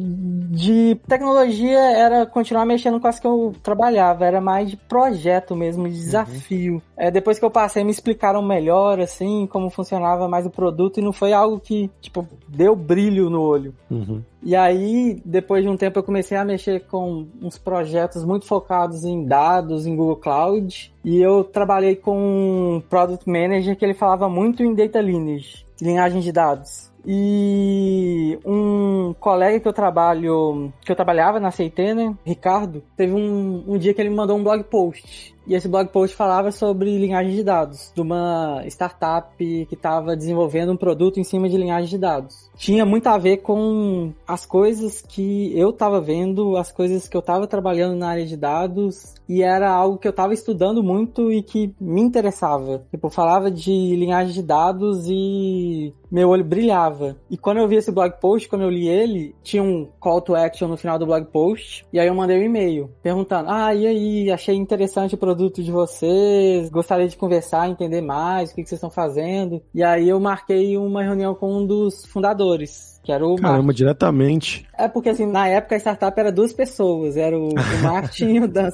de 0.51 0.97
tecnologia 1.07 1.79
era 1.79 2.27
continuar 2.27 2.65
mexendo 2.65 2.99
com 2.99 3.07
as 3.07 3.21
que 3.21 3.27
eu 3.27 3.55
trabalhava, 3.63 4.25
era 4.25 4.41
mais 4.41 4.71
de 4.71 4.77
projeto 4.77 5.55
mesmo, 5.55 5.89
de 5.89 5.95
desafio. 5.95 6.75
Uhum. 6.75 6.83
É, 6.97 7.11
depois 7.11 7.39
que 7.39 7.45
eu 7.45 7.51
passei, 7.51 7.85
me 7.85 7.91
explicaram 7.91 8.43
melhor, 8.43 8.99
assim, 8.99 9.47
como 9.47 9.71
funcionava 9.71 10.29
mais 10.29 10.47
o 10.47 10.51
produto, 10.51 10.99
e 10.99 11.03
não 11.03 11.13
foi 11.13 11.33
algo 11.33 11.61
que, 11.61 11.91
tipo, 12.01 12.27
deu 12.49 12.75
brilho 12.75 13.31
no 13.31 13.41
olho. 13.41 13.75
Uhum. 13.91 14.23
E 14.43 14.57
aí, 14.57 15.21
depois 15.25 15.63
de 15.63 15.69
um 15.69 15.77
tempo, 15.77 15.99
eu 15.99 16.03
comecei 16.03 16.37
a 16.37 16.45
mexer 16.45 16.87
com 16.87 17.27
uns 17.43 17.59
projetos 17.59 18.25
muito 18.25 18.47
focados 18.47 19.05
em 19.05 19.25
dados, 19.25 19.87
em 19.87 19.95
Google 19.95 20.17
Cloud, 20.17 20.93
e 21.05 21.21
eu 21.21 21.45
trabalhei 21.45 21.95
com 21.95 22.77
um 22.77 22.81
Product 22.81 23.29
Manager 23.29 23.77
que 23.77 23.85
ele 23.85 23.95
falava 23.95 24.29
muito 24.29 24.63
em 24.63 24.75
Data 24.75 25.01
Lineage, 25.01 25.67
linhagem 25.81 26.21
de 26.21 26.33
dados. 26.33 26.91
E 27.07 28.39
um 28.45 29.15
colega 29.19 29.61
que 29.61 29.69
eu 29.69 29.73
trabalho, 29.73 30.73
que 30.83 30.93
eu 30.93 30.97
trabalhava 30.97 31.41
na 31.41 31.51
CIT, 31.51 31.95
né, 31.95 32.15
Ricardo, 32.25 32.83
teve 32.97 33.13
um, 33.13 33.65
um 33.67 33.79
dia 33.79 33.95
que 33.95 34.01
ele 34.01 34.11
me 34.11 34.17
mandou 34.17 34.37
um 34.37 34.43
blog 34.43 34.63
post 34.65 35.35
e 35.51 35.55
esse 35.55 35.67
blog 35.67 35.89
post 35.89 36.15
falava 36.15 36.53
sobre 36.53 36.97
linhagem 36.97 37.35
de 37.35 37.43
dados, 37.43 37.91
de 37.93 38.01
uma 38.01 38.63
startup 38.67 39.35
que 39.37 39.75
estava 39.75 40.15
desenvolvendo 40.15 40.73
um 40.73 40.77
produto 40.77 41.19
em 41.19 41.25
cima 41.25 41.49
de 41.49 41.57
linhagem 41.57 41.89
de 41.89 41.99
dados. 41.99 42.49
Tinha 42.57 42.85
muito 42.85 43.09
a 43.09 43.19
ver 43.19 43.39
com 43.39 44.13
as 44.29 44.47
coisas 44.47 45.03
que 45.03 45.51
eu 45.59 45.71
estava 45.71 46.01
vendo, 46.01 46.57
as 46.57 46.71
coisas 46.71 47.09
que 47.09 47.17
eu 47.17 47.21
estava 47.21 47.47
trabalhando 47.47 47.97
na 47.97 48.11
área 48.11 48.27
de 48.27 48.37
dados, 48.37 49.15
e 49.29 49.43
era 49.43 49.71
algo 49.71 49.99
que 49.99 50.07
eu 50.07 50.11
estava 50.11 50.35
estudando 50.35 50.83
muito 50.83 51.33
e 51.33 51.43
que 51.43 51.75
me 51.81 52.01
interessava. 52.01 52.85
Tipo, 52.91 53.09
falava 53.09 53.51
de 53.51 53.71
linhagem 53.97 54.35
de 54.35 54.43
dados 54.43 55.07
e 55.09 55.95
meu 56.11 56.29
olho 56.29 56.45
brilhava. 56.45 56.90
E 57.31 57.37
quando 57.37 57.59
eu 57.59 57.69
vi 57.69 57.77
esse 57.77 57.93
blog 57.93 58.13
post, 58.21 58.49
quando 58.49 58.63
eu 58.63 58.71
li 58.71 58.89
ele, 58.89 59.35
tinha 59.43 59.63
um 59.63 59.89
call 59.99 60.21
to 60.21 60.35
action 60.35 60.69
no 60.69 60.77
final 60.77 60.99
do 60.99 61.07
blog 61.07 61.27
post, 61.27 61.87
e 61.93 61.99
aí 61.99 62.07
eu 62.07 62.15
mandei 62.15 62.39
um 62.39 62.43
e-mail 62.43 62.91
perguntando: 63.03 63.51
"Ah, 63.51 63.75
e 63.75 63.87
aí, 63.87 64.31
achei 64.31 64.55
interessante 64.55 65.15
o 65.15 65.19
produto 65.19 65.63
de 65.63 65.71
vocês, 65.71 66.69
gostaria 66.71 67.09
de 67.09 67.17
conversar, 67.17 67.69
entender 67.69 68.01
mais 68.01 68.51
o 68.51 68.55
que, 68.55 68.63
que 68.63 68.69
vocês 68.69 68.79
estão 68.79 68.91
fazendo. 68.91 69.63
E 69.75 69.83
aí 69.83 70.09
eu 70.09 70.19
marquei 70.21 70.77
uma 70.77 71.03
reunião 71.03 71.35
com 71.35 71.59
um 71.59 71.67
dos 71.67 72.05
fundadores, 72.07 73.01
que 73.03 73.13
era 73.13 73.27
o 73.27 73.37
Caramba, 73.37 73.73
diretamente. 73.73 74.67
É 74.85 74.89
porque, 74.89 75.11
assim, 75.11 75.27
na 75.27 75.49
época 75.49 75.75
a 75.75 75.79
startup 75.79 76.19
era 76.19 76.33
duas 76.33 76.53
pessoas. 76.53 77.17
Era 77.17 77.39
o, 77.39 77.49
o 77.49 77.55
Martin 77.83 78.35
e 78.35 78.41
o 78.41 78.49
Dan. 78.49 78.71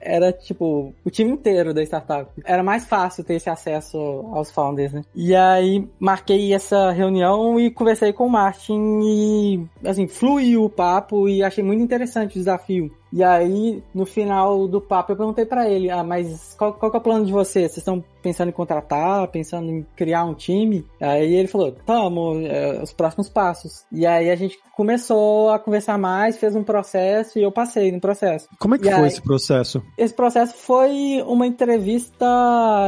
Era, 0.00 0.32
tipo, 0.32 0.94
o 1.04 1.10
time 1.10 1.30
inteiro 1.30 1.74
da 1.74 1.82
startup. 1.82 2.30
Era 2.44 2.62
mais 2.62 2.86
fácil 2.86 3.24
ter 3.24 3.34
esse 3.34 3.50
acesso 3.50 3.98
aos 4.32 4.50
founders, 4.50 4.92
né? 4.92 5.02
E 5.14 5.34
aí, 5.34 5.88
marquei 5.98 6.52
essa 6.54 6.90
reunião 6.90 7.58
e 7.58 7.70
conversei 7.70 8.12
com 8.12 8.26
o 8.26 8.30
Martin 8.30 9.00
e, 9.02 9.66
assim, 9.84 10.06
fluiu 10.06 10.64
o 10.64 10.70
papo 10.70 11.28
e 11.28 11.42
achei 11.42 11.62
muito 11.62 11.82
interessante 11.82 12.36
o 12.36 12.38
desafio. 12.38 12.90
E 13.12 13.22
aí, 13.22 13.82
no 13.94 14.06
final 14.06 14.66
do 14.66 14.80
papo, 14.80 15.12
eu 15.12 15.16
perguntei 15.16 15.44
para 15.44 15.68
ele, 15.68 15.90
ah, 15.90 16.02
mas 16.02 16.54
qual, 16.58 16.72
qual 16.72 16.90
é 16.90 16.96
o 16.96 17.00
plano 17.00 17.26
de 17.26 17.32
vocês? 17.32 17.70
Vocês 17.70 17.78
estão 17.78 18.02
pensando 18.22 18.48
em 18.48 18.52
contratar, 18.52 19.28
pensando 19.28 19.70
em 19.70 19.86
criar 19.94 20.24
um 20.24 20.32
time? 20.32 20.86
Aí 20.98 21.34
ele 21.34 21.46
falou, 21.46 21.72
tamo, 21.84 22.40
é, 22.46 22.82
os 22.82 22.90
próximos 22.92 23.28
passos. 23.28 23.84
E 23.92 24.06
aí 24.06 24.30
a 24.30 24.34
gente 24.34 24.58
começou 24.74 25.41
a 25.50 25.58
conversar 25.58 25.98
mais, 25.98 26.38
fez 26.38 26.54
um 26.54 26.62
processo 26.62 27.38
e 27.38 27.42
eu 27.42 27.52
passei 27.52 27.90
no 27.92 28.00
processo. 28.00 28.48
Como 28.58 28.74
é 28.74 28.78
que 28.78 28.88
e 28.88 28.90
foi 28.90 29.00
aí, 29.00 29.06
esse 29.06 29.22
processo? 29.22 29.82
Esse 29.96 30.14
processo 30.14 30.54
foi 30.54 31.22
uma 31.26 31.46
entrevista 31.46 32.26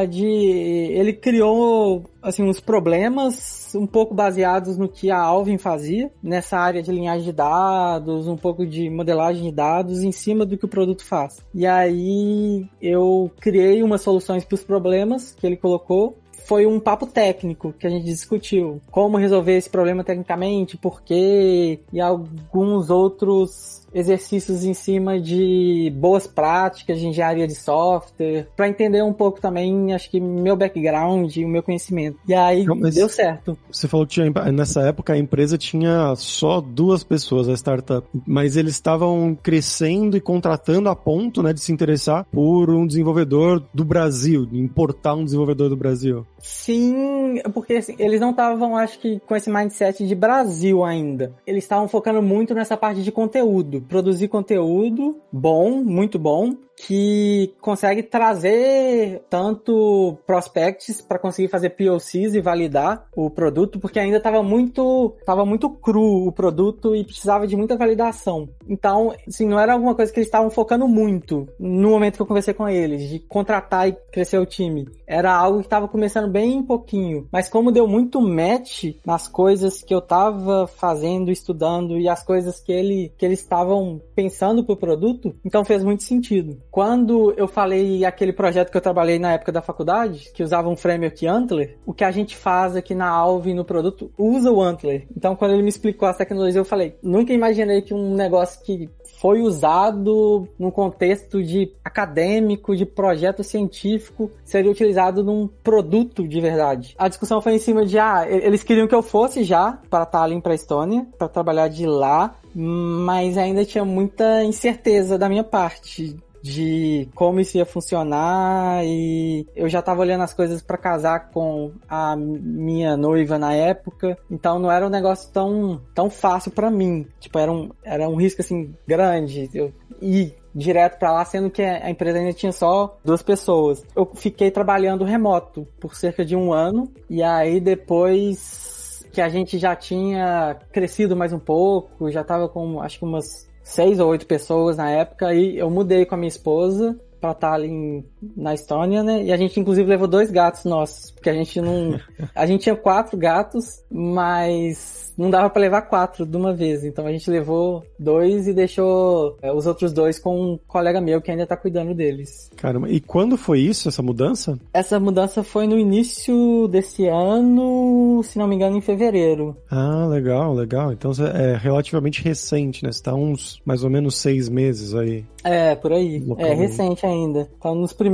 de... 0.09 0.27
Ele 0.27 1.13
criou 1.13 2.05
assim, 2.25 2.43
uns 2.43 2.59
problemas 2.59 3.75
um 3.75 3.87
pouco 3.87 4.15
baseados 4.15 4.79
no 4.79 4.89
que 4.89 5.11
a 5.11 5.19
Alvin 5.19 5.59
fazia, 5.59 6.11
nessa 6.23 6.57
área 6.57 6.83
de 6.83 6.91
linhagem 6.91 7.27
de 7.27 7.33
dados, 7.33 8.27
um 8.27 8.37
pouco 8.37 8.67
de 8.67 8.89
modelagem 8.89 9.45
de 9.45 9.53
dados 9.53 10.03
em 10.03 10.11
cima 10.11 10.47
do 10.47 10.57
que 10.57 10.65
o 10.65 10.69
produto 10.69 11.05
faz. 11.05 11.45
E 11.55 11.67
aí 11.67 12.67
eu 12.81 13.31
criei 13.41 13.83
umas 13.83 14.01
soluções 14.01 14.45
para 14.45 14.55
os 14.55 14.65
problemas 14.65 15.33
que 15.33 15.47
ele 15.47 15.57
colocou 15.57 16.19
foi 16.45 16.67
um 16.67 16.79
papo 16.79 17.07
técnico 17.07 17.73
que 17.73 17.87
a 17.87 17.91
gente 17.91 18.05
discutiu. 18.05 18.81
Como 18.91 19.17
resolver 19.17 19.57
esse 19.57 19.71
problema 19.71 20.05
tecnicamente, 20.05 20.77
por 20.77 21.03
quê, 21.03 21.81
e 21.93 22.01
alguns 22.01 22.91
outros 22.91 23.84
exercícios 23.95 24.65
em 24.65 24.75
cima 24.75 25.21
de 25.21 25.93
boas 25.97 26.27
práticas 26.27 26.99
de 26.99 27.07
engenharia 27.07 27.47
de 27.47 27.55
software, 27.55 28.49
para 28.57 28.69
entender 28.69 29.03
um 29.03 29.13
pouco 29.13 29.41
também, 29.41 29.95
acho 29.95 30.11
que 30.11 30.21
meu 30.21 30.57
background 30.57 31.37
e 31.37 31.45
o 31.45 31.49
meu 31.49 31.63
conhecimento. 31.63 32.19
E 32.27 32.35
aí 32.35 32.65
Não, 32.65 32.79
deu 32.79 33.09
certo. 33.09 33.57
Você 33.71 33.87
falou 33.87 34.07
que 34.07 34.15
tinha, 34.15 34.31
nessa 34.53 34.83
época 34.83 35.13
a 35.13 35.19
empresa 35.19 35.57
tinha 35.57 36.15
só 36.17 36.61
duas 36.61 37.05
pessoas, 37.05 37.49
a 37.49 37.55
startup, 37.55 38.07
mas 38.27 38.57
eles 38.57 38.75
estavam 38.75 39.37
crescendo 39.41 40.17
e 40.17 40.21
contratando 40.21 40.89
a 40.89 40.97
ponto, 40.97 41.43
né, 41.43 41.53
de 41.53 41.61
se 41.61 41.73
interessar 41.73 42.27
por 42.33 42.71
um 42.71 42.87
desenvolvedor 42.87 43.63
do 43.73 43.85
Brasil, 43.85 44.49
importar 44.53 45.15
um 45.15 45.25
desenvolvedor 45.25 45.69
do 45.69 45.77
Brasil. 45.77 46.27
Sim, 46.39 47.41
porque 47.53 47.75
assim, 47.75 47.95
eles 47.99 48.21
não 48.21 48.31
estavam, 48.31 48.77
acho 48.77 48.99
que, 48.99 49.21
com 49.21 49.37
esse 49.37 49.51
mindset 49.51 50.07
de 50.07 50.15
Brasil 50.15 50.85
ainda. 50.85 51.33
Eles 51.47 51.65
estavam 51.65 51.89
focando 51.89 52.21
muito 52.21 52.55
nessa 52.55 52.77
parte 52.77 53.03
de 53.03 53.13
conteúdo 53.13 53.84
produzir 53.89 54.29
conteúdo 54.29 55.21
bom, 55.33 55.83
muito 55.83 56.19
bom, 56.19 56.55
que 56.77 57.55
consegue 57.61 58.03
trazer 58.03 59.23
tanto 59.31 60.19
prospects 60.27 61.01
para 61.01 61.19
conseguir 61.19 61.49
fazer 61.49 61.71
POCs 61.71 62.35
e 62.35 62.41
validar 62.41 63.07
o 63.17 63.31
produto, 63.31 63.79
porque 63.79 63.99
ainda 63.99 64.19
estava 64.19 64.43
muito, 64.43 65.15
tava 65.25 65.45
muito 65.45 65.71
cru 65.71 66.27
o 66.27 66.33
produto 66.33 66.95
e 66.95 67.05
precisava 67.05 67.47
de 67.47 67.57
muita 67.57 67.77
validação. 67.77 68.49
Então, 68.69 69.15
assim, 69.27 69.47
não 69.47 69.59
era 69.59 69.73
alguma 69.73 69.95
coisa 69.95 70.13
que 70.13 70.19
eles 70.19 70.29
estavam 70.29 70.51
focando 70.51 70.87
muito 70.89 71.49
no 71.59 71.91
momento 71.91 72.17
que 72.17 72.23
eu 72.23 72.27
conversei 72.27 72.55
com 72.55 72.69
eles, 72.69 73.09
de 73.09 73.19
contratar 73.21 73.89
e 73.89 73.97
crescer 74.13 74.39
o 74.39 74.47
time. 74.47 74.87
Era 75.07 75.35
algo 75.35 75.59
que 75.61 75.67
estava 75.67 75.89
começando 75.89 76.31
bem 76.31 76.63
pouquinho, 76.63 77.29
mas 77.31 77.49
como 77.49 77.73
deu 77.73 77.87
muito 77.87 78.21
match 78.21 78.95
nas 79.05 79.29
coisas 79.29 79.83
que 79.83 79.95
eu 79.95 79.99
estava 79.99 80.67
fazendo, 80.67 81.31
estudando 81.31 81.99
e 81.99 82.09
as 82.09 82.23
coisas 82.23 82.61
que 82.61 82.73
ele 82.73 83.13
que 83.17 83.25
eles 83.25 83.41
estavam 83.41 84.01
pensando 84.15 84.65
pro 84.65 84.77
produto, 84.77 85.35
então 85.45 85.65
fez 85.65 85.85
muito 85.85 86.03
sentido. 86.03 86.59
Quando 86.75 87.33
eu 87.37 87.47
falei 87.47 88.05
aquele 88.05 88.33
projeto 88.33 88.69
que 88.69 88.77
eu 88.77 88.81
trabalhei 88.81 89.17
na 89.17 89.35
época 89.35 89.53
da 89.53 89.63
faculdade, 89.63 90.33
que 90.35 90.43
usava 90.43 90.69
um 90.69 90.75
framework 90.75 91.25
Antler, 91.25 91.79
o 91.87 91.95
que 91.95 92.03
a 92.03 92.11
gente 92.11 92.37
faz 92.37 92.75
aqui 92.75 92.97
na 92.97 93.09
Alve 93.09 93.55
no 93.55 93.65
produto 93.65 94.11
usa 94.19 94.51
o 94.51 94.61
Antler. 94.61 95.07
Então, 95.17 95.37
quando 95.37 95.53
ele 95.53 95.63
me 95.63 95.69
explicou 95.69 96.09
as 96.09 96.17
tecnologias, 96.17 96.57
eu 96.57 96.65
falei, 96.65 96.97
nunca 97.01 97.33
imaginei 97.33 97.81
que 97.81 97.95
um 97.95 98.17
negócio 98.17 98.61
que 98.65 98.91
foi 99.21 99.41
usado 99.41 100.49
num 100.59 100.73
contexto 100.73 101.41
de 101.45 101.73
acadêmico, 101.85 102.75
de 102.75 102.85
projeto 102.85 103.45
científico, 103.45 104.29
seria 104.45 104.69
utilizado 104.69 105.23
num 105.23 105.47
produto 105.47 106.27
de 106.27 106.41
verdade. 106.41 106.97
A 106.99 107.07
discussão 107.07 107.41
foi 107.41 107.55
em 107.55 107.61
cima 107.61 107.87
de, 107.87 108.01
ah, 108.01 108.27
eles 108.29 108.65
queriam 108.65 108.89
que 108.89 108.95
eu 108.97 109.03
fosse 109.03 109.45
já 109.45 109.79
para 109.89 110.05
Tallinn, 110.05 110.41
para 110.41 110.57
Estônia, 110.57 111.07
para 111.17 111.29
trabalhar 111.29 111.69
de 111.69 111.87
lá, 111.87 112.35
mas 112.53 113.39
ainda 113.39 113.65
tinha 113.65 113.85
muita 113.85 114.43
incerteza 114.43 115.17
da 115.17 115.29
minha 115.29 115.45
parte 115.45 116.17
de 116.45 117.09
como 117.15 117.41
isso 117.41 117.57
ia 117.57 117.65
funcionar 117.65 118.85
e 118.85 119.47
eu 119.57 119.67
já 119.67 119.81
tava 119.81 120.03
olhando 120.03 120.25
as 120.25 120.35
coisas 120.35 120.61
para 120.61 120.77
casar 120.77 121.31
com 121.31 121.73
a 121.89 122.15
minha 122.15 122.99
noiva 122.99 123.39
na 123.39 123.55
época, 123.55 124.19
então 124.31 124.59
não 124.59 124.71
era 124.71 124.87
um 124.87 124.91
negócio 124.91 125.33
tão, 125.33 125.81
tão 125.95 126.11
fácil 126.11 126.51
para 126.51 126.71
mim. 126.71 127.07
Tipo, 127.19 127.39
era 127.39 127.51
um, 127.51 127.71
era 127.83 128.07
um 128.07 128.17
risco 128.17 128.43
assim 128.43 128.75
grande. 128.87 129.49
Eu 129.55 129.73
ir 130.03 130.35
direto 130.55 130.99
para 130.99 131.13
lá, 131.13 131.25
sendo 131.25 131.49
que 131.49 131.63
a 131.63 131.89
empresa 131.89 132.19
ainda 132.19 132.35
tinha 132.35 132.53
só 132.53 132.95
duas 133.03 133.23
pessoas. 133.23 133.83
Eu 133.97 134.11
fiquei 134.15 134.51
trabalhando 134.51 135.03
remoto 135.03 135.67
por 135.81 135.97
cerca 135.97 136.27
de 136.27 136.37
um 136.37 136.53
ano 136.53 136.93
e 137.09 137.23
aí 137.23 137.59
depois 137.59 139.03
que 139.11 139.23
a 139.23 139.31
gente 139.31 139.57
já 139.57 139.75
tinha 139.75 140.59
crescido 140.71 141.17
mais 141.17 141.33
um 141.33 141.39
pouco, 141.39 142.11
já 142.11 142.23
tava 142.23 142.51
com 142.51 142.83
acho 142.83 142.99
que 142.99 143.05
umas 143.07 143.49
seis 143.65 143.99
ou 143.99 144.11
oito 144.11 144.27
pessoas 144.27 144.77
na 144.77 144.91
época 144.91 145.35
e 145.35 145.59
eu 145.59 145.71
mudei 145.71 146.05
com 146.05 146.15
a 146.15 146.19
minha 146.19 146.29
esposa 146.29 146.97
pra 147.19 147.33
estar 147.33 147.55
ali 147.55 148.05
na 148.37 148.55
Estônia, 148.55 149.03
né? 149.03 149.23
E 149.25 149.33
a 149.33 149.37
gente 149.37 149.59
inclusive 149.59 149.89
levou 149.89 150.07
dois 150.07 150.31
gatos 150.31 150.65
nossos, 150.65 151.11
porque 151.11 151.31
a 151.31 151.35
gente 151.35 151.61
não. 151.61 151.99
A 152.35 152.47
gente 152.47 152.63
tinha 152.63 152.77
quatro 152.77 153.17
gatos, 153.17 153.83
mas 153.91 155.05
não 155.17 155.31
dava 155.31 155.49
para 155.49 155.63
levar 155.63 155.83
quatro 155.83 156.27
de 156.27 156.37
uma 156.37 156.53
vez. 156.53 156.85
Então 156.85 157.07
a 157.07 157.13
gente 157.13 157.31
levou 157.31 157.85
dois 157.99 158.47
e 158.49 158.53
deixou 158.53 159.37
é, 159.43 159.53
os 159.53 159.67
outros 159.67 159.93
dois 159.93 160.19
com 160.19 160.53
um 160.55 160.59
colega 160.67 161.01
meu 161.01 161.21
que 161.21 161.31
ainda 161.31 161.47
tá 161.47 161.57
cuidando 161.57 161.95
deles. 161.95 162.51
Caramba, 162.57 162.89
e 162.89 163.01
quando 163.01 163.37
foi 163.37 163.61
isso, 163.61 163.89
essa 163.89 164.03
mudança? 164.03 164.59
Essa 164.73 164.99
mudança 164.99 165.43
foi 165.43 165.67
no 165.67 165.79
início 165.79 166.69
desse 166.69 167.07
ano, 167.07 168.21
se 168.25 168.39
não 168.39 168.47
me 168.47 168.57
engano, 168.57 168.77
em 168.77 168.81
fevereiro. 168.81 169.57
Ah, 169.71 170.07
legal, 170.07 170.53
legal. 170.53 170.93
Então 170.93 171.13
é 171.33 171.57
relativamente 171.57 172.23
recente, 172.23 172.85
né? 172.85 172.93
Você 172.93 173.03
tá 173.03 173.15
uns 173.15 173.61
mais 173.65 173.85
ou 173.85 173.91
menos 173.91 174.17
seis 174.17 174.49
meses 174.49 174.95
aí. 174.95 175.25
É, 175.45 175.75
por 175.75 175.93
aí. 175.93 176.25
É 176.39 176.55
recente 176.55 177.05
ainda. 177.05 177.49
Então, 177.59 177.75
nos 177.75 177.93
primeiros 177.93 178.14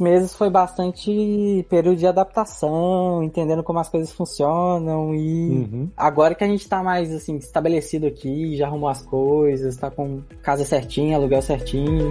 meses 0.00 0.34
foi 0.34 0.50
bastante 0.50 1.66
período 1.68 1.96
de 1.96 2.06
adaptação, 2.06 3.22
entendendo 3.22 3.62
como 3.62 3.78
as 3.78 3.88
coisas 3.88 4.12
funcionam 4.12 5.14
e 5.14 5.50
uhum. 5.50 5.90
agora 5.96 6.34
que 6.34 6.44
a 6.44 6.46
gente 6.46 6.68
tá 6.68 6.82
mais, 6.82 7.12
assim, 7.12 7.36
estabelecido 7.36 8.06
aqui, 8.06 8.56
já 8.56 8.66
arrumou 8.66 8.88
as 8.88 9.02
coisas, 9.02 9.76
tá 9.76 9.90
com 9.90 10.22
casa 10.42 10.64
certinha, 10.64 11.16
aluguel 11.16 11.42
certinho. 11.42 12.10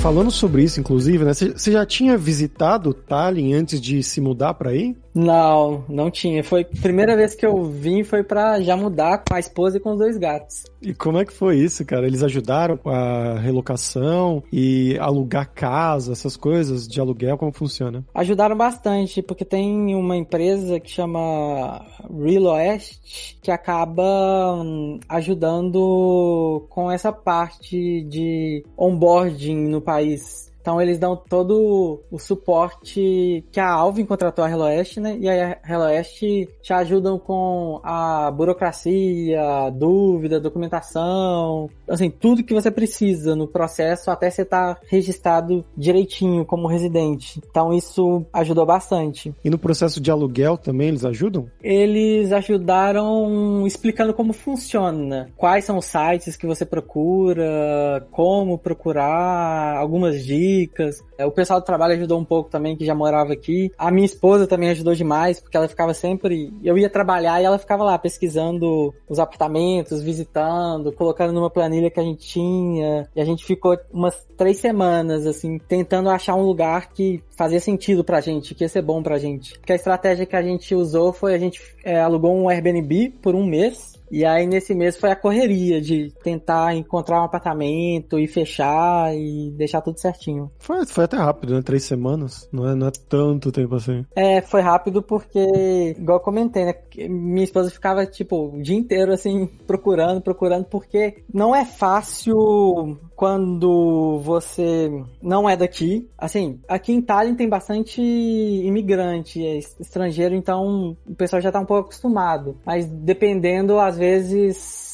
Falando 0.00 0.30
sobre 0.30 0.62
isso, 0.62 0.78
inclusive, 0.78 1.24
né? 1.24 1.34
Você 1.34 1.72
já 1.72 1.84
tinha 1.84 2.16
visitado 2.16 2.94
Tallinn 2.94 3.54
antes 3.54 3.80
de 3.80 4.04
se 4.04 4.20
mudar 4.20 4.54
para 4.54 4.70
aí? 4.70 4.96
Não, 5.16 5.82
não 5.88 6.10
tinha. 6.10 6.44
Foi 6.44 6.60
a 6.60 6.82
primeira 6.82 7.16
vez 7.16 7.34
que 7.34 7.46
eu 7.46 7.64
vim 7.64 8.04
foi 8.04 8.22
para 8.22 8.60
já 8.60 8.76
mudar 8.76 9.24
com 9.26 9.34
a 9.34 9.40
esposa 9.40 9.78
e 9.78 9.80
com 9.80 9.92
os 9.92 9.98
dois 9.98 10.18
gatos. 10.18 10.64
E 10.82 10.92
como 10.92 11.16
é 11.16 11.24
que 11.24 11.32
foi 11.32 11.56
isso, 11.56 11.86
cara? 11.86 12.06
Eles 12.06 12.22
ajudaram 12.22 12.76
com 12.76 12.90
a 12.90 13.38
relocação 13.38 14.42
e 14.52 14.98
alugar 14.98 15.50
casa, 15.54 16.12
essas 16.12 16.36
coisas 16.36 16.86
de 16.86 17.00
aluguel, 17.00 17.38
como 17.38 17.50
funciona? 17.50 18.04
Ajudaram 18.14 18.54
bastante, 18.54 19.22
porque 19.22 19.44
tem 19.44 19.94
uma 19.94 20.16
empresa 20.16 20.78
que 20.78 20.90
chama 20.90 21.82
Real 22.22 22.44
Oeste 22.44 23.38
que 23.40 23.50
acaba 23.50 24.62
hum, 24.62 25.00
ajudando 25.08 26.66
com 26.68 26.90
essa 26.90 27.10
parte 27.10 28.02
de 28.02 28.62
onboarding 28.76 29.68
no 29.68 29.80
país 29.80 30.54
então 30.66 30.82
eles 30.82 30.98
dão 30.98 31.14
todo 31.14 32.02
o 32.10 32.18
suporte 32.18 33.44
que 33.52 33.60
a 33.60 33.70
Alvin 33.70 34.04
contratou 34.04 34.44
a 34.44 34.50
Hello 34.50 34.64
West, 34.64 34.96
né? 34.96 35.16
E 35.20 35.30
a 35.30 35.60
Hello 35.64 35.84
West 35.84 36.18
te 36.60 36.72
ajudam 36.72 37.20
com 37.20 37.80
a 37.84 38.32
burocracia, 38.32 39.70
dúvida, 39.72 40.40
documentação, 40.40 41.70
assim, 41.88 42.10
tudo 42.10 42.42
que 42.42 42.52
você 42.52 42.68
precisa 42.68 43.36
no 43.36 43.46
processo 43.46 44.10
até 44.10 44.28
você 44.28 44.42
estar 44.42 44.74
tá 44.74 44.80
registrado 44.88 45.64
direitinho 45.76 46.44
como 46.44 46.66
residente. 46.66 47.40
Então 47.48 47.72
isso 47.72 48.26
ajudou 48.32 48.66
bastante. 48.66 49.32
E 49.44 49.48
no 49.48 49.58
processo 49.58 50.00
de 50.00 50.10
aluguel 50.10 50.58
também 50.58 50.88
eles 50.88 51.04
ajudam? 51.04 51.46
Eles 51.62 52.32
ajudaram 52.32 53.64
explicando 53.68 54.12
como 54.12 54.32
funciona, 54.32 55.30
quais 55.36 55.64
são 55.64 55.78
os 55.78 55.84
sites 55.84 56.34
que 56.34 56.44
você 56.44 56.66
procura, 56.66 58.04
como 58.10 58.58
procurar, 58.58 59.76
algumas 59.76 60.24
dicas 60.24 60.55
dicas. 60.60 61.04
É, 61.18 61.24
o 61.24 61.30
pessoal 61.30 61.60
do 61.60 61.64
trabalho 61.64 61.94
ajudou 61.94 62.18
um 62.18 62.24
pouco 62.24 62.50
também, 62.50 62.76
que 62.76 62.84
já 62.84 62.94
morava 62.94 63.32
aqui. 63.32 63.70
A 63.78 63.90
minha 63.90 64.06
esposa 64.06 64.46
também 64.46 64.70
ajudou 64.70 64.94
demais, 64.94 65.40
porque 65.40 65.56
ela 65.56 65.68
ficava 65.68 65.94
sempre. 65.94 66.52
Eu 66.62 66.76
ia 66.76 66.90
trabalhar 66.90 67.40
e 67.40 67.44
ela 67.44 67.58
ficava 67.58 67.84
lá 67.84 67.98
pesquisando 67.98 68.94
os 69.08 69.18
apartamentos, 69.18 70.02
visitando, 70.02 70.92
colocando 70.92 71.32
numa 71.32 71.50
planilha 71.50 71.90
que 71.90 72.00
a 72.00 72.02
gente 72.02 72.26
tinha. 72.26 73.08
E 73.14 73.20
a 73.20 73.24
gente 73.24 73.44
ficou 73.44 73.78
umas 73.92 74.26
três 74.36 74.58
semanas, 74.58 75.26
assim, 75.26 75.58
tentando 75.58 76.10
achar 76.10 76.34
um 76.34 76.42
lugar 76.42 76.92
que 76.92 77.22
fazia 77.36 77.60
sentido 77.60 78.04
pra 78.04 78.20
gente, 78.20 78.54
que 78.54 78.64
ia 78.64 78.68
ser 78.68 78.82
bom 78.82 79.02
pra 79.02 79.18
gente. 79.18 79.58
Porque 79.58 79.72
a 79.72 79.76
estratégia 79.76 80.26
que 80.26 80.36
a 80.36 80.42
gente 80.42 80.74
usou 80.74 81.12
foi 81.12 81.34
a 81.34 81.38
gente 81.38 81.60
é, 81.84 82.00
alugou 82.00 82.34
um 82.34 82.48
Airbnb 82.48 83.14
por 83.22 83.34
um 83.34 83.44
mês 83.44 83.95
e 84.10 84.24
aí 84.24 84.46
nesse 84.46 84.74
mês 84.74 84.96
foi 84.96 85.10
a 85.10 85.16
correria 85.16 85.80
de 85.80 86.12
tentar 86.22 86.74
encontrar 86.74 87.20
um 87.20 87.24
apartamento 87.24 88.18
e 88.18 88.26
fechar 88.26 89.14
e 89.14 89.50
deixar 89.56 89.80
tudo 89.80 90.00
certinho. 90.00 90.50
Foi, 90.58 90.84
foi 90.86 91.04
até 91.04 91.16
rápido, 91.16 91.54
né? 91.54 91.62
Três 91.62 91.84
semanas. 91.84 92.48
Não 92.52 92.68
é, 92.68 92.74
não 92.74 92.88
é 92.88 92.92
tanto 93.08 93.52
tempo 93.52 93.74
assim. 93.74 94.04
É, 94.14 94.40
foi 94.40 94.60
rápido 94.60 95.02
porque, 95.02 95.94
igual 95.98 96.18
eu 96.18 96.24
comentei, 96.24 96.64
né? 96.64 96.74
Minha 97.08 97.44
esposa 97.44 97.70
ficava, 97.70 98.06
tipo, 98.06 98.54
o 98.54 98.62
dia 98.62 98.76
inteiro 98.76 99.12
assim, 99.12 99.46
procurando, 99.66 100.20
procurando, 100.20 100.64
porque 100.64 101.22
não 101.32 101.54
é 101.54 101.64
fácil 101.64 102.98
quando 103.14 104.20
você 104.22 104.90
não 105.22 105.48
é 105.48 105.56
daqui. 105.56 106.08
Assim, 106.18 106.60
aqui 106.68 106.92
em 106.92 107.00
Tallinn 107.00 107.34
tem 107.34 107.48
bastante 107.48 108.00
imigrante, 108.00 109.44
é 109.44 109.58
estrangeiro, 109.58 110.34
então 110.34 110.96
o 111.06 111.14
pessoal 111.14 111.40
já 111.42 111.50
tá 111.50 111.60
um 111.60 111.66
pouco 111.66 111.88
acostumado. 111.88 112.56
Mas 112.64 112.86
dependendo, 112.86 113.78
às 113.78 113.96
vezes 113.96 114.86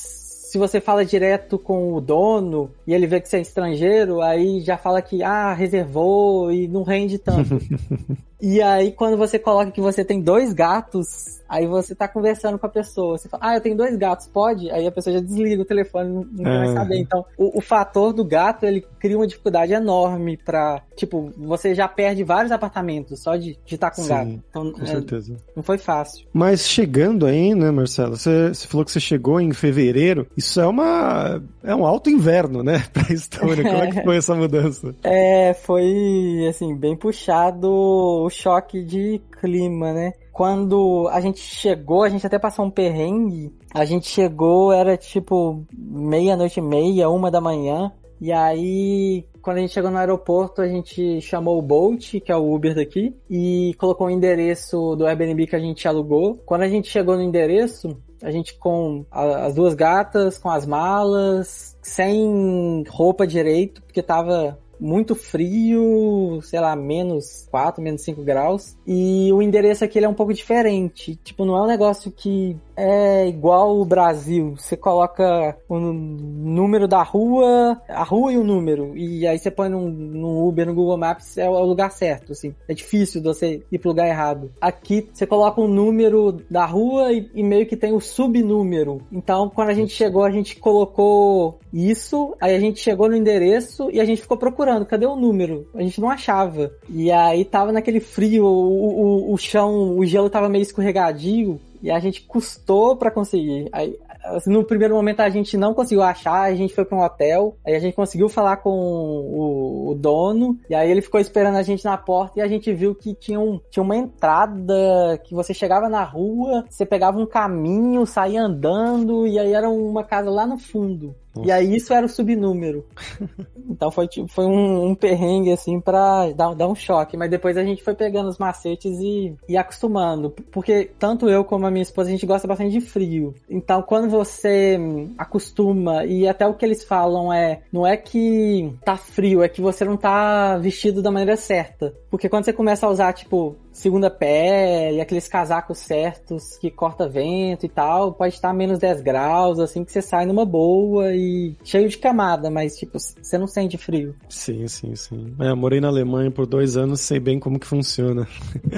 se 0.53 0.59
você 0.59 0.83
fala 0.83 1.03
direto 1.03 1.59
com 1.59 1.95
o 1.95 2.01
dono 2.01 2.71
e 2.87 2.93
ele 2.93 3.07
vê 3.07 3.23
que 3.23 3.27
você 3.27 3.39
é 3.39 3.41
estrangeiro, 3.41 4.21
aí 4.21 4.61
já 4.61 4.77
fala 4.77 5.01
que, 5.01 5.23
ah, 5.23 5.55
reservou 5.55 6.53
e 6.53 6.69
não 6.69 6.83
rende 6.83 7.19
tanto. 7.19 7.57
e 8.43 8.61
aí, 8.61 8.91
quando 8.91 9.17
você 9.17 9.39
coloca 9.39 9.71
que 9.71 9.81
você 9.81 10.05
tem 10.05 10.21
dois 10.21 10.53
gatos, 10.53 11.41
aí 11.49 11.65
você 11.65 11.95
tá 11.95 12.09
conversando 12.09 12.59
com 12.59 12.67
a 12.67 12.69
pessoa. 12.69 13.17
Você 13.17 13.29
fala, 13.29 13.45
ah, 13.47 13.55
eu 13.55 13.61
tenho 13.61 13.77
dois 13.77 13.97
gatos, 13.97 14.27
pode? 14.27 14.69
Aí 14.73 14.85
a 14.85 14.91
pessoa 14.91 15.15
já 15.15 15.21
desliga 15.21 15.63
o 15.63 15.65
telefone, 15.65 16.09
não, 16.09 16.25
não 16.33 16.51
é. 16.51 16.65
vai 16.65 16.75
saber. 16.75 16.99
Então, 16.99 17.25
o, 17.39 17.59
o, 17.59 17.61
fator 17.61 18.13
do 18.13 18.25
gato, 18.25 18.67
ele 18.67 18.85
cria 18.99 19.17
uma 19.17 19.29
dificuldade 19.29 19.73
enorme 19.73 20.37
pra, 20.37 20.83
tipo, 20.97 21.33
você 21.37 21.73
já 21.73 21.87
perde 21.87 22.25
vários 22.25 22.51
apartamentos 22.51 23.21
só 23.21 23.37
de 23.37 23.57
estar 23.65 23.91
tá 23.91 23.95
com 23.95 24.03
Sim, 24.03 24.09
gato. 24.09 24.43
Então, 24.51 24.73
com 24.73 24.83
é, 24.83 24.87
certeza. 24.87 25.37
Não 25.55 25.63
foi 25.63 25.79
fácil. 25.79 26.27
Mas 26.33 26.67
chegando 26.67 27.27
aí, 27.27 27.55
né, 27.55 27.71
Marcelo, 27.71 28.17
você, 28.17 28.49
você 28.49 28.67
falou 28.67 28.85
que 28.85 28.91
você 28.91 28.99
chegou 28.99 29.41
em 29.41 29.53
fevereiro, 29.53 30.27
isso 30.37 30.61
é 30.61 30.67
uma 30.67 31.41
é 31.63 31.75
um 31.77 31.87
alto 31.87 32.11
inverno, 32.11 32.65
né, 32.65 32.85
pra 32.93 33.13
Estônia. 33.13 33.63
Como 33.63 33.85
é 33.85 33.91
que 33.93 34.03
foi 34.03 34.17
essa 34.17 34.35
mudança? 34.35 34.95
É, 35.05 35.55
foi 35.55 36.47
assim, 36.49 36.75
bem 36.75 36.97
puxado 36.97 38.29
choque 38.33 38.83
de 38.83 39.21
clima, 39.41 39.93
né? 39.93 40.13
Quando 40.33 41.09
a 41.13 41.21
gente 41.21 41.41
chegou, 41.41 42.03
a 42.03 42.09
gente 42.09 42.27
até 42.27 42.39
passou 42.39 42.65
um 42.65 42.71
perrengue. 42.71 43.55
A 43.75 43.85
gente 43.85 44.09
chegou, 44.09 44.73
era 44.73 44.97
tipo 44.97 45.65
meia-noite 45.77 46.59
e 46.59 46.63
meia, 46.63 47.11
uma 47.11 47.31
da 47.31 47.41
manhã. 47.41 47.93
E 48.21 48.33
aí, 48.33 49.27
quando 49.43 49.57
a 49.57 49.61
gente 49.61 49.73
chegou 49.73 49.91
no 49.91 49.99
aeroporto, 49.99 50.63
a 50.63 50.69
gente 50.69 51.21
chamou 51.21 51.59
o 51.59 51.63
Bolt, 51.63 52.21
que 52.21 52.31
é 52.31 52.37
o 52.37 52.55
Uber 52.55 52.75
daqui, 52.75 53.15
e 53.29 53.75
colocou 53.79 54.07
o 54.07 54.11
endereço 54.11 54.95
do 54.97 55.05
Airbnb 55.05 55.47
que 55.47 55.57
a 55.57 55.61
gente 55.61 55.87
alugou. 55.87 56.41
Quando 56.47 56.63
a 56.63 56.69
gente 56.69 56.89
chegou 56.89 57.17
no 57.17 57.23
endereço, 57.23 57.97
a 58.23 58.31
gente 58.31 58.55
com 58.55 59.05
as 59.11 59.55
duas 59.55 59.75
gatas, 59.75 60.39
com 60.39 60.49
as 60.49 60.65
malas, 60.65 61.77
sem 61.83 62.85
roupa 62.89 63.27
direito, 63.27 63.83
porque 63.83 64.01
tava 64.01 64.57
muito 64.83 65.15
frio, 65.15 66.41
sei 66.43 66.59
lá, 66.59 66.75
menos 66.75 67.47
4, 67.51 67.81
menos 67.81 68.03
5 68.03 68.23
graus. 68.25 68.77
E 68.85 69.33
o 69.33 69.41
endereço 69.41 69.85
aqui 69.85 70.01
é 70.01 70.09
um 70.09 70.15
pouco 70.15 70.35
diferente. 70.35 71.15
Tipo, 71.23 71.45
não 71.45 71.57
é 71.57 71.63
um 71.63 71.69
negócio 71.69 72.11
que 72.11 72.57
é 72.77 73.29
igual 73.29 73.79
o 73.79 73.85
Brasil. 73.85 74.55
Você 74.57 74.77
coloca 74.77 75.57
o 75.69 75.79
número 75.79 76.89
da 76.89 77.03
rua, 77.03 77.81
a 77.89 78.03
rua 78.03 78.33
e 78.33 78.37
o 78.37 78.45
número. 78.45 78.97
E 78.97 79.27
aí 79.27 79.39
você 79.39 79.51
põe 79.51 79.69
no, 79.69 79.89
no 79.89 80.47
Uber, 80.47 80.67
no 80.67 80.75
Google 80.75 80.99
Maps, 80.99 81.39
é 81.39 81.49
o 81.49 81.65
lugar 81.65 81.91
certo, 81.91 82.33
assim. 82.33 82.55
É 82.69 82.75
difícil 82.75 83.23
você 83.23 83.63
ir 83.71 83.79
pro 83.79 83.91
lugar 83.91 84.09
errado. 84.09 84.51
Aqui 84.61 85.09
você 85.13 85.27
coloca 85.27 85.61
o 85.61 85.69
número 85.69 86.41
da 86.51 86.65
rua 86.65 87.13
e, 87.13 87.31
e 87.35 87.43
meio 87.43 87.67
que 87.67 87.77
tem 87.77 87.93
o 87.93 88.01
subnúmero. 88.01 89.03
Então, 89.11 89.49
quando 89.49 89.69
a 89.69 89.75
gente 89.75 89.93
chegou, 89.93 90.25
a 90.25 90.31
gente 90.31 90.57
colocou 90.57 91.59
isso, 91.73 92.35
aí 92.41 92.55
a 92.55 92.61
gente 92.61 92.81
chegou 92.81 93.09
no 93.09 93.17
endereço 93.17 93.91
e 93.91 94.01
a 94.01 94.05
gente 94.05 94.23
ficou 94.23 94.37
procurando, 94.37 94.87
cadê 94.87 95.07
o 95.07 95.17
número? 95.17 95.67
A 95.75 95.83
gente 95.83 96.01
não 96.01 96.11
achava. 96.11 96.71
E 96.89 97.11
aí 97.11 97.45
tava 97.45 97.73
naquele 97.73 98.01
frio, 98.01 98.45
o, 98.45 99.31
o, 99.31 99.33
o 99.33 99.39
chão, 99.39 99.97
o 99.97 100.05
gelo 100.05 100.29
tava 100.29 100.49
meio 100.49 100.63
escorregadio, 100.63 101.59
e 101.83 101.91
a 101.91 101.99
gente 101.99 102.23
custou 102.23 102.97
para 102.97 103.11
conseguir. 103.11 103.69
Aí, 103.73 103.99
assim, 104.25 104.51
no 104.51 104.65
primeiro 104.65 104.95
momento 104.95 105.21
a 105.21 105.29
gente 105.29 105.57
não 105.57 105.75
conseguiu 105.75 106.03
achar, 106.03 106.43
a 106.43 106.55
gente 106.55 106.75
foi 106.75 106.85
para 106.85 106.97
um 106.97 107.03
hotel, 107.03 107.57
aí 107.67 107.75
a 107.75 107.81
gente 107.81 107.95
conseguiu 107.95 108.29
falar 108.29 108.59
com 108.59 108.71
o, 108.71 109.91
o, 109.91 109.95
dono, 109.95 110.59
e 110.71 110.75
aí 110.75 110.91
ele 110.91 111.03
ficou 111.03 111.21
esperando 111.21 111.57
a 111.57 111.63
gente 111.63 111.85
na 111.85 111.97
porta 111.97 112.39
e 112.39 112.43
a 112.43 112.49
gente 112.49 112.73
viu 112.73 112.95
que 112.95 113.15
tinha, 113.15 113.41
um, 113.41 113.61
tinha 113.71 113.83
uma 113.83 113.97
entrada 113.97 115.19
que 115.25 115.35
você 115.35 115.53
chegava 115.53 115.89
na 115.89 116.05
rua, 116.05 116.65
você 116.69 116.87
pegava 116.87 117.19
um 117.19 117.27
caminho, 117.27 118.07
saía 118.07 118.43
andando, 118.43 119.27
e 119.27 119.39
aí 119.39 119.53
era 119.53 119.69
uma 119.69 120.05
casa 120.05 120.31
lá 120.31 120.47
no 120.47 120.59
fundo. 120.59 121.15
Nossa. 121.35 121.49
E 121.49 121.53
aí 121.53 121.77
isso 121.77 121.93
era 121.93 122.05
o 122.05 122.09
subnúmero. 122.09 122.85
então 123.69 123.91
foi, 123.91 124.07
tipo, 124.07 124.29
foi 124.29 124.45
um, 124.45 124.91
um, 124.91 124.95
perrengue, 124.95 125.53
assim, 125.53 125.81
pra 125.81 126.31
dar, 126.33 126.55
dar 126.55 126.69
um 126.69 126.75
choque. 126.75 127.17
Mas 127.17 127.31
depois 127.31 127.57
a 127.57 127.65
gente 127.65 127.83
foi 127.83 127.95
pegando 127.95 128.29
os 128.29 128.39
macetes 128.39 128.99
e, 129.01 129.35
e 129.49 129.57
acostumando. 129.57 130.31
Porque 130.51 130.91
tanto 130.99 131.29
eu 131.29 131.45
como 131.45 131.67
a 131.67 131.71
minha 131.71 131.83
esposa, 131.83 132.09
a 132.09 132.13
gente 132.13 132.27
gosta 132.27 132.47
bastante 132.47 132.73
de 132.73 132.81
frio. 132.81 133.35
Então 133.49 133.83
quando 133.83 134.09
você 134.09 134.79
acostuma, 135.17 136.05
e 136.05 136.29
até 136.29 136.47
o 136.47 136.55
que 136.55 136.65
eles 136.65 136.85
falam 136.85 137.33
é, 137.33 137.63
não 137.73 137.87
é 137.87 137.97
que 137.97 138.73
tá 138.85 138.97
frio, 138.97 139.43
é 139.43 139.49
que 139.49 139.61
você 139.61 139.85
não 139.85 139.97
tá 139.97 140.59
vestido 140.59 141.03
da 141.03 141.11
maneira 141.11 141.37
certa. 141.37 141.95
Porque 142.11 142.29
quando 142.29 142.45
você 142.45 142.53
começa 142.53 142.87
a 142.87 142.91
usar, 142.91 143.13
tipo, 143.13 143.57
segunda 143.73 144.11
pele, 144.11 145.01
aqueles 145.01 145.27
casacos 145.27 145.79
certos 145.79 146.57
que 146.59 146.71
corta 146.71 147.09
vento 147.09 147.67
e 147.67 147.69
tal, 147.69 148.13
pode 148.13 148.35
estar 148.35 148.53
menos 148.53 148.79
10 148.79 149.01
graus, 149.01 149.59
assim 149.59 149.85
que 149.85 149.93
você 149.93 150.03
sai 150.03 150.27
numa 150.27 150.45
boa 150.45 151.15
e 151.15 151.57
cheio 151.65 151.89
de 151.89 151.99
camada, 151.99 152.51
mas 152.51 152.77
tipo, 152.77 152.99
você 152.99 153.39
não 153.39 153.47
sente 153.47 153.79
frio. 153.79 154.15
Sim, 154.29 154.67
sim, 154.69 154.95
sim. 154.95 155.35
É, 155.41 155.51
eu 155.51 155.57
morei 155.57 155.81
na 155.81 155.89
Alemanha 155.89 156.31
por 156.31 156.47
dois 156.47 156.77
anos, 156.77 157.01
sei 157.01 157.19
bem 157.19 157.41
como 157.41 157.59
que 157.59 157.67
funciona. 157.67 158.27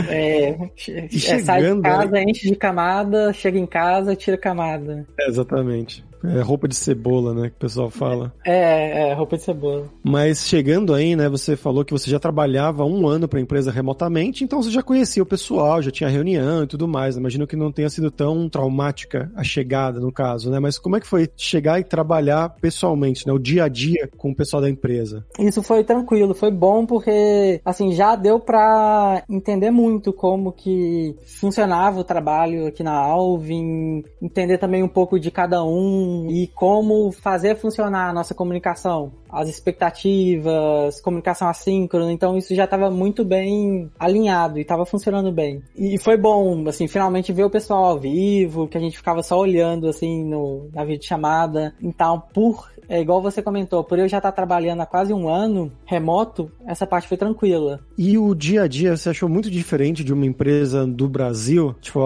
É, 0.08 0.50
e 1.10 1.18
chegando, 1.18 1.40
é, 1.40 1.44
sai 1.44 1.62
de 1.62 1.82
casa, 1.82 2.22
enche 2.22 2.48
de 2.48 2.56
camada, 2.56 3.32
chega 3.32 3.58
em 3.58 3.66
casa, 3.66 4.16
tira 4.16 4.38
camada. 4.38 5.06
É, 5.18 5.28
exatamente. 5.28 6.04
É 6.24 6.40
roupa 6.40 6.66
de 6.66 6.74
cebola, 6.74 7.34
né? 7.34 7.48
Que 7.50 7.56
o 7.56 7.60
pessoal 7.60 7.90
fala. 7.90 8.32
É, 8.44 9.10
é, 9.10 9.14
roupa 9.14 9.36
de 9.36 9.42
cebola. 9.42 9.88
Mas 10.02 10.46
chegando 10.46 10.94
aí, 10.94 11.14
né? 11.14 11.28
Você 11.28 11.56
falou 11.56 11.84
que 11.84 11.92
você 11.92 12.10
já 12.10 12.18
trabalhava 12.18 12.84
um 12.84 13.06
ano 13.06 13.28
para 13.28 13.38
a 13.38 13.42
empresa 13.42 13.70
remotamente, 13.70 14.44
então 14.44 14.62
você 14.62 14.70
já 14.70 14.82
conhecia 14.82 15.22
o 15.22 15.26
pessoal, 15.26 15.82
já 15.82 15.90
tinha 15.90 16.08
reunião 16.08 16.64
e 16.64 16.66
tudo 16.66 16.88
mais. 16.88 17.16
Imagino 17.16 17.46
que 17.46 17.56
não 17.56 17.70
tenha 17.70 17.90
sido 17.90 18.10
tão 18.10 18.48
traumática 18.48 19.30
a 19.34 19.42
chegada, 19.42 20.00
no 20.00 20.12
caso, 20.12 20.50
né? 20.50 20.58
Mas 20.58 20.78
como 20.78 20.96
é 20.96 21.00
que 21.00 21.06
foi 21.06 21.28
chegar 21.36 21.78
e 21.78 21.84
trabalhar 21.84 22.50
pessoalmente, 22.60 23.26
né? 23.26 23.32
O 23.32 23.38
dia 23.38 23.64
a 23.64 23.68
dia 23.68 24.08
com 24.16 24.30
o 24.30 24.34
pessoal 24.36 24.62
da 24.62 24.70
empresa? 24.70 25.24
Isso 25.38 25.62
foi 25.62 25.84
tranquilo, 25.84 26.34
foi 26.34 26.50
bom 26.50 26.86
porque, 26.86 27.60
assim, 27.64 27.92
já 27.92 28.16
deu 28.16 28.40
para 28.40 29.22
entender 29.28 29.70
muito 29.70 30.12
como 30.12 30.52
que 30.52 31.14
funcionava 31.40 32.00
o 32.00 32.04
trabalho 32.04 32.66
aqui 32.66 32.82
na 32.82 32.94
Alvin, 32.94 34.04
entender 34.22 34.58
também 34.58 34.82
um 34.82 34.88
pouco 34.88 35.18
de 35.18 35.30
cada 35.30 35.64
um 35.64 36.13
e 36.30 36.46
como 36.48 37.12
fazer 37.12 37.56
funcionar 37.56 38.10
a 38.10 38.12
nossa 38.12 38.34
comunicação, 38.34 39.12
as 39.30 39.48
expectativas, 39.48 41.00
comunicação 41.00 41.48
assíncrona. 41.48 42.12
Então 42.12 42.36
isso 42.36 42.54
já 42.54 42.64
estava 42.64 42.90
muito 42.90 43.24
bem 43.24 43.90
alinhado 43.98 44.58
e 44.58 44.62
estava 44.62 44.86
funcionando 44.86 45.32
bem. 45.32 45.62
E 45.76 45.98
foi 45.98 46.16
bom, 46.16 46.68
assim, 46.68 46.86
finalmente 46.86 47.32
ver 47.32 47.44
o 47.44 47.50
pessoal 47.50 47.84
ao 47.84 47.98
vivo, 47.98 48.68
que 48.68 48.78
a 48.78 48.80
gente 48.80 48.96
ficava 48.96 49.22
só 49.22 49.38
olhando 49.38 49.88
assim 49.88 50.24
no, 50.24 50.68
na 50.72 50.84
videochamada. 50.84 51.74
Então, 51.82 52.22
por 52.32 52.72
é 52.88 53.00
igual 53.00 53.22
você 53.22 53.42
comentou, 53.42 53.82
por 53.82 53.98
eu 53.98 54.08
já 54.08 54.18
estar 54.18 54.32
trabalhando 54.32 54.80
há 54.80 54.86
quase 54.86 55.12
um 55.12 55.28
ano 55.28 55.72
remoto, 55.84 56.50
essa 56.66 56.86
parte 56.86 57.08
foi 57.08 57.16
tranquila. 57.16 57.80
E 57.96 58.18
o 58.18 58.34
dia 58.34 58.62
a 58.62 58.68
dia 58.68 58.96
você 58.96 59.10
achou 59.10 59.28
muito 59.28 59.50
diferente 59.50 60.04
de 60.04 60.12
uma 60.12 60.26
empresa 60.26 60.86
do 60.86 61.08
Brasil? 61.08 61.74
Tipo, 61.80 62.00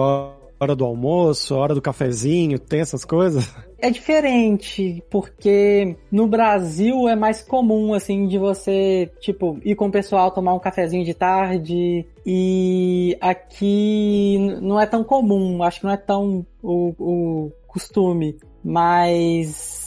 hora 0.59 0.75
do 0.75 0.85
almoço, 0.85 1.55
hora 1.55 1.73
do 1.73 1.81
cafezinho, 1.81 2.59
tem 2.59 2.81
essas 2.81 3.05
coisas? 3.05 3.53
É 3.81 3.89
diferente, 3.89 5.01
porque 5.09 5.95
no 6.11 6.27
Brasil 6.27 7.07
é 7.07 7.15
mais 7.15 7.41
comum, 7.41 7.93
assim, 7.93 8.27
de 8.27 8.37
você, 8.37 9.09
tipo, 9.21 9.57
ir 9.63 9.75
com 9.75 9.87
o 9.87 9.91
pessoal 9.91 10.31
tomar 10.31 10.53
um 10.53 10.59
cafezinho 10.59 11.05
de 11.05 11.13
tarde. 11.13 12.05
E 12.25 13.17
aqui 13.21 14.37
não 14.61 14.79
é 14.79 14.85
tão 14.85 15.03
comum, 15.03 15.63
acho 15.63 15.79
que 15.79 15.85
não 15.85 15.93
é 15.93 15.97
tão 15.97 16.45
o, 16.61 16.93
o 16.99 17.51
costume. 17.67 18.37
Mas 18.63 19.78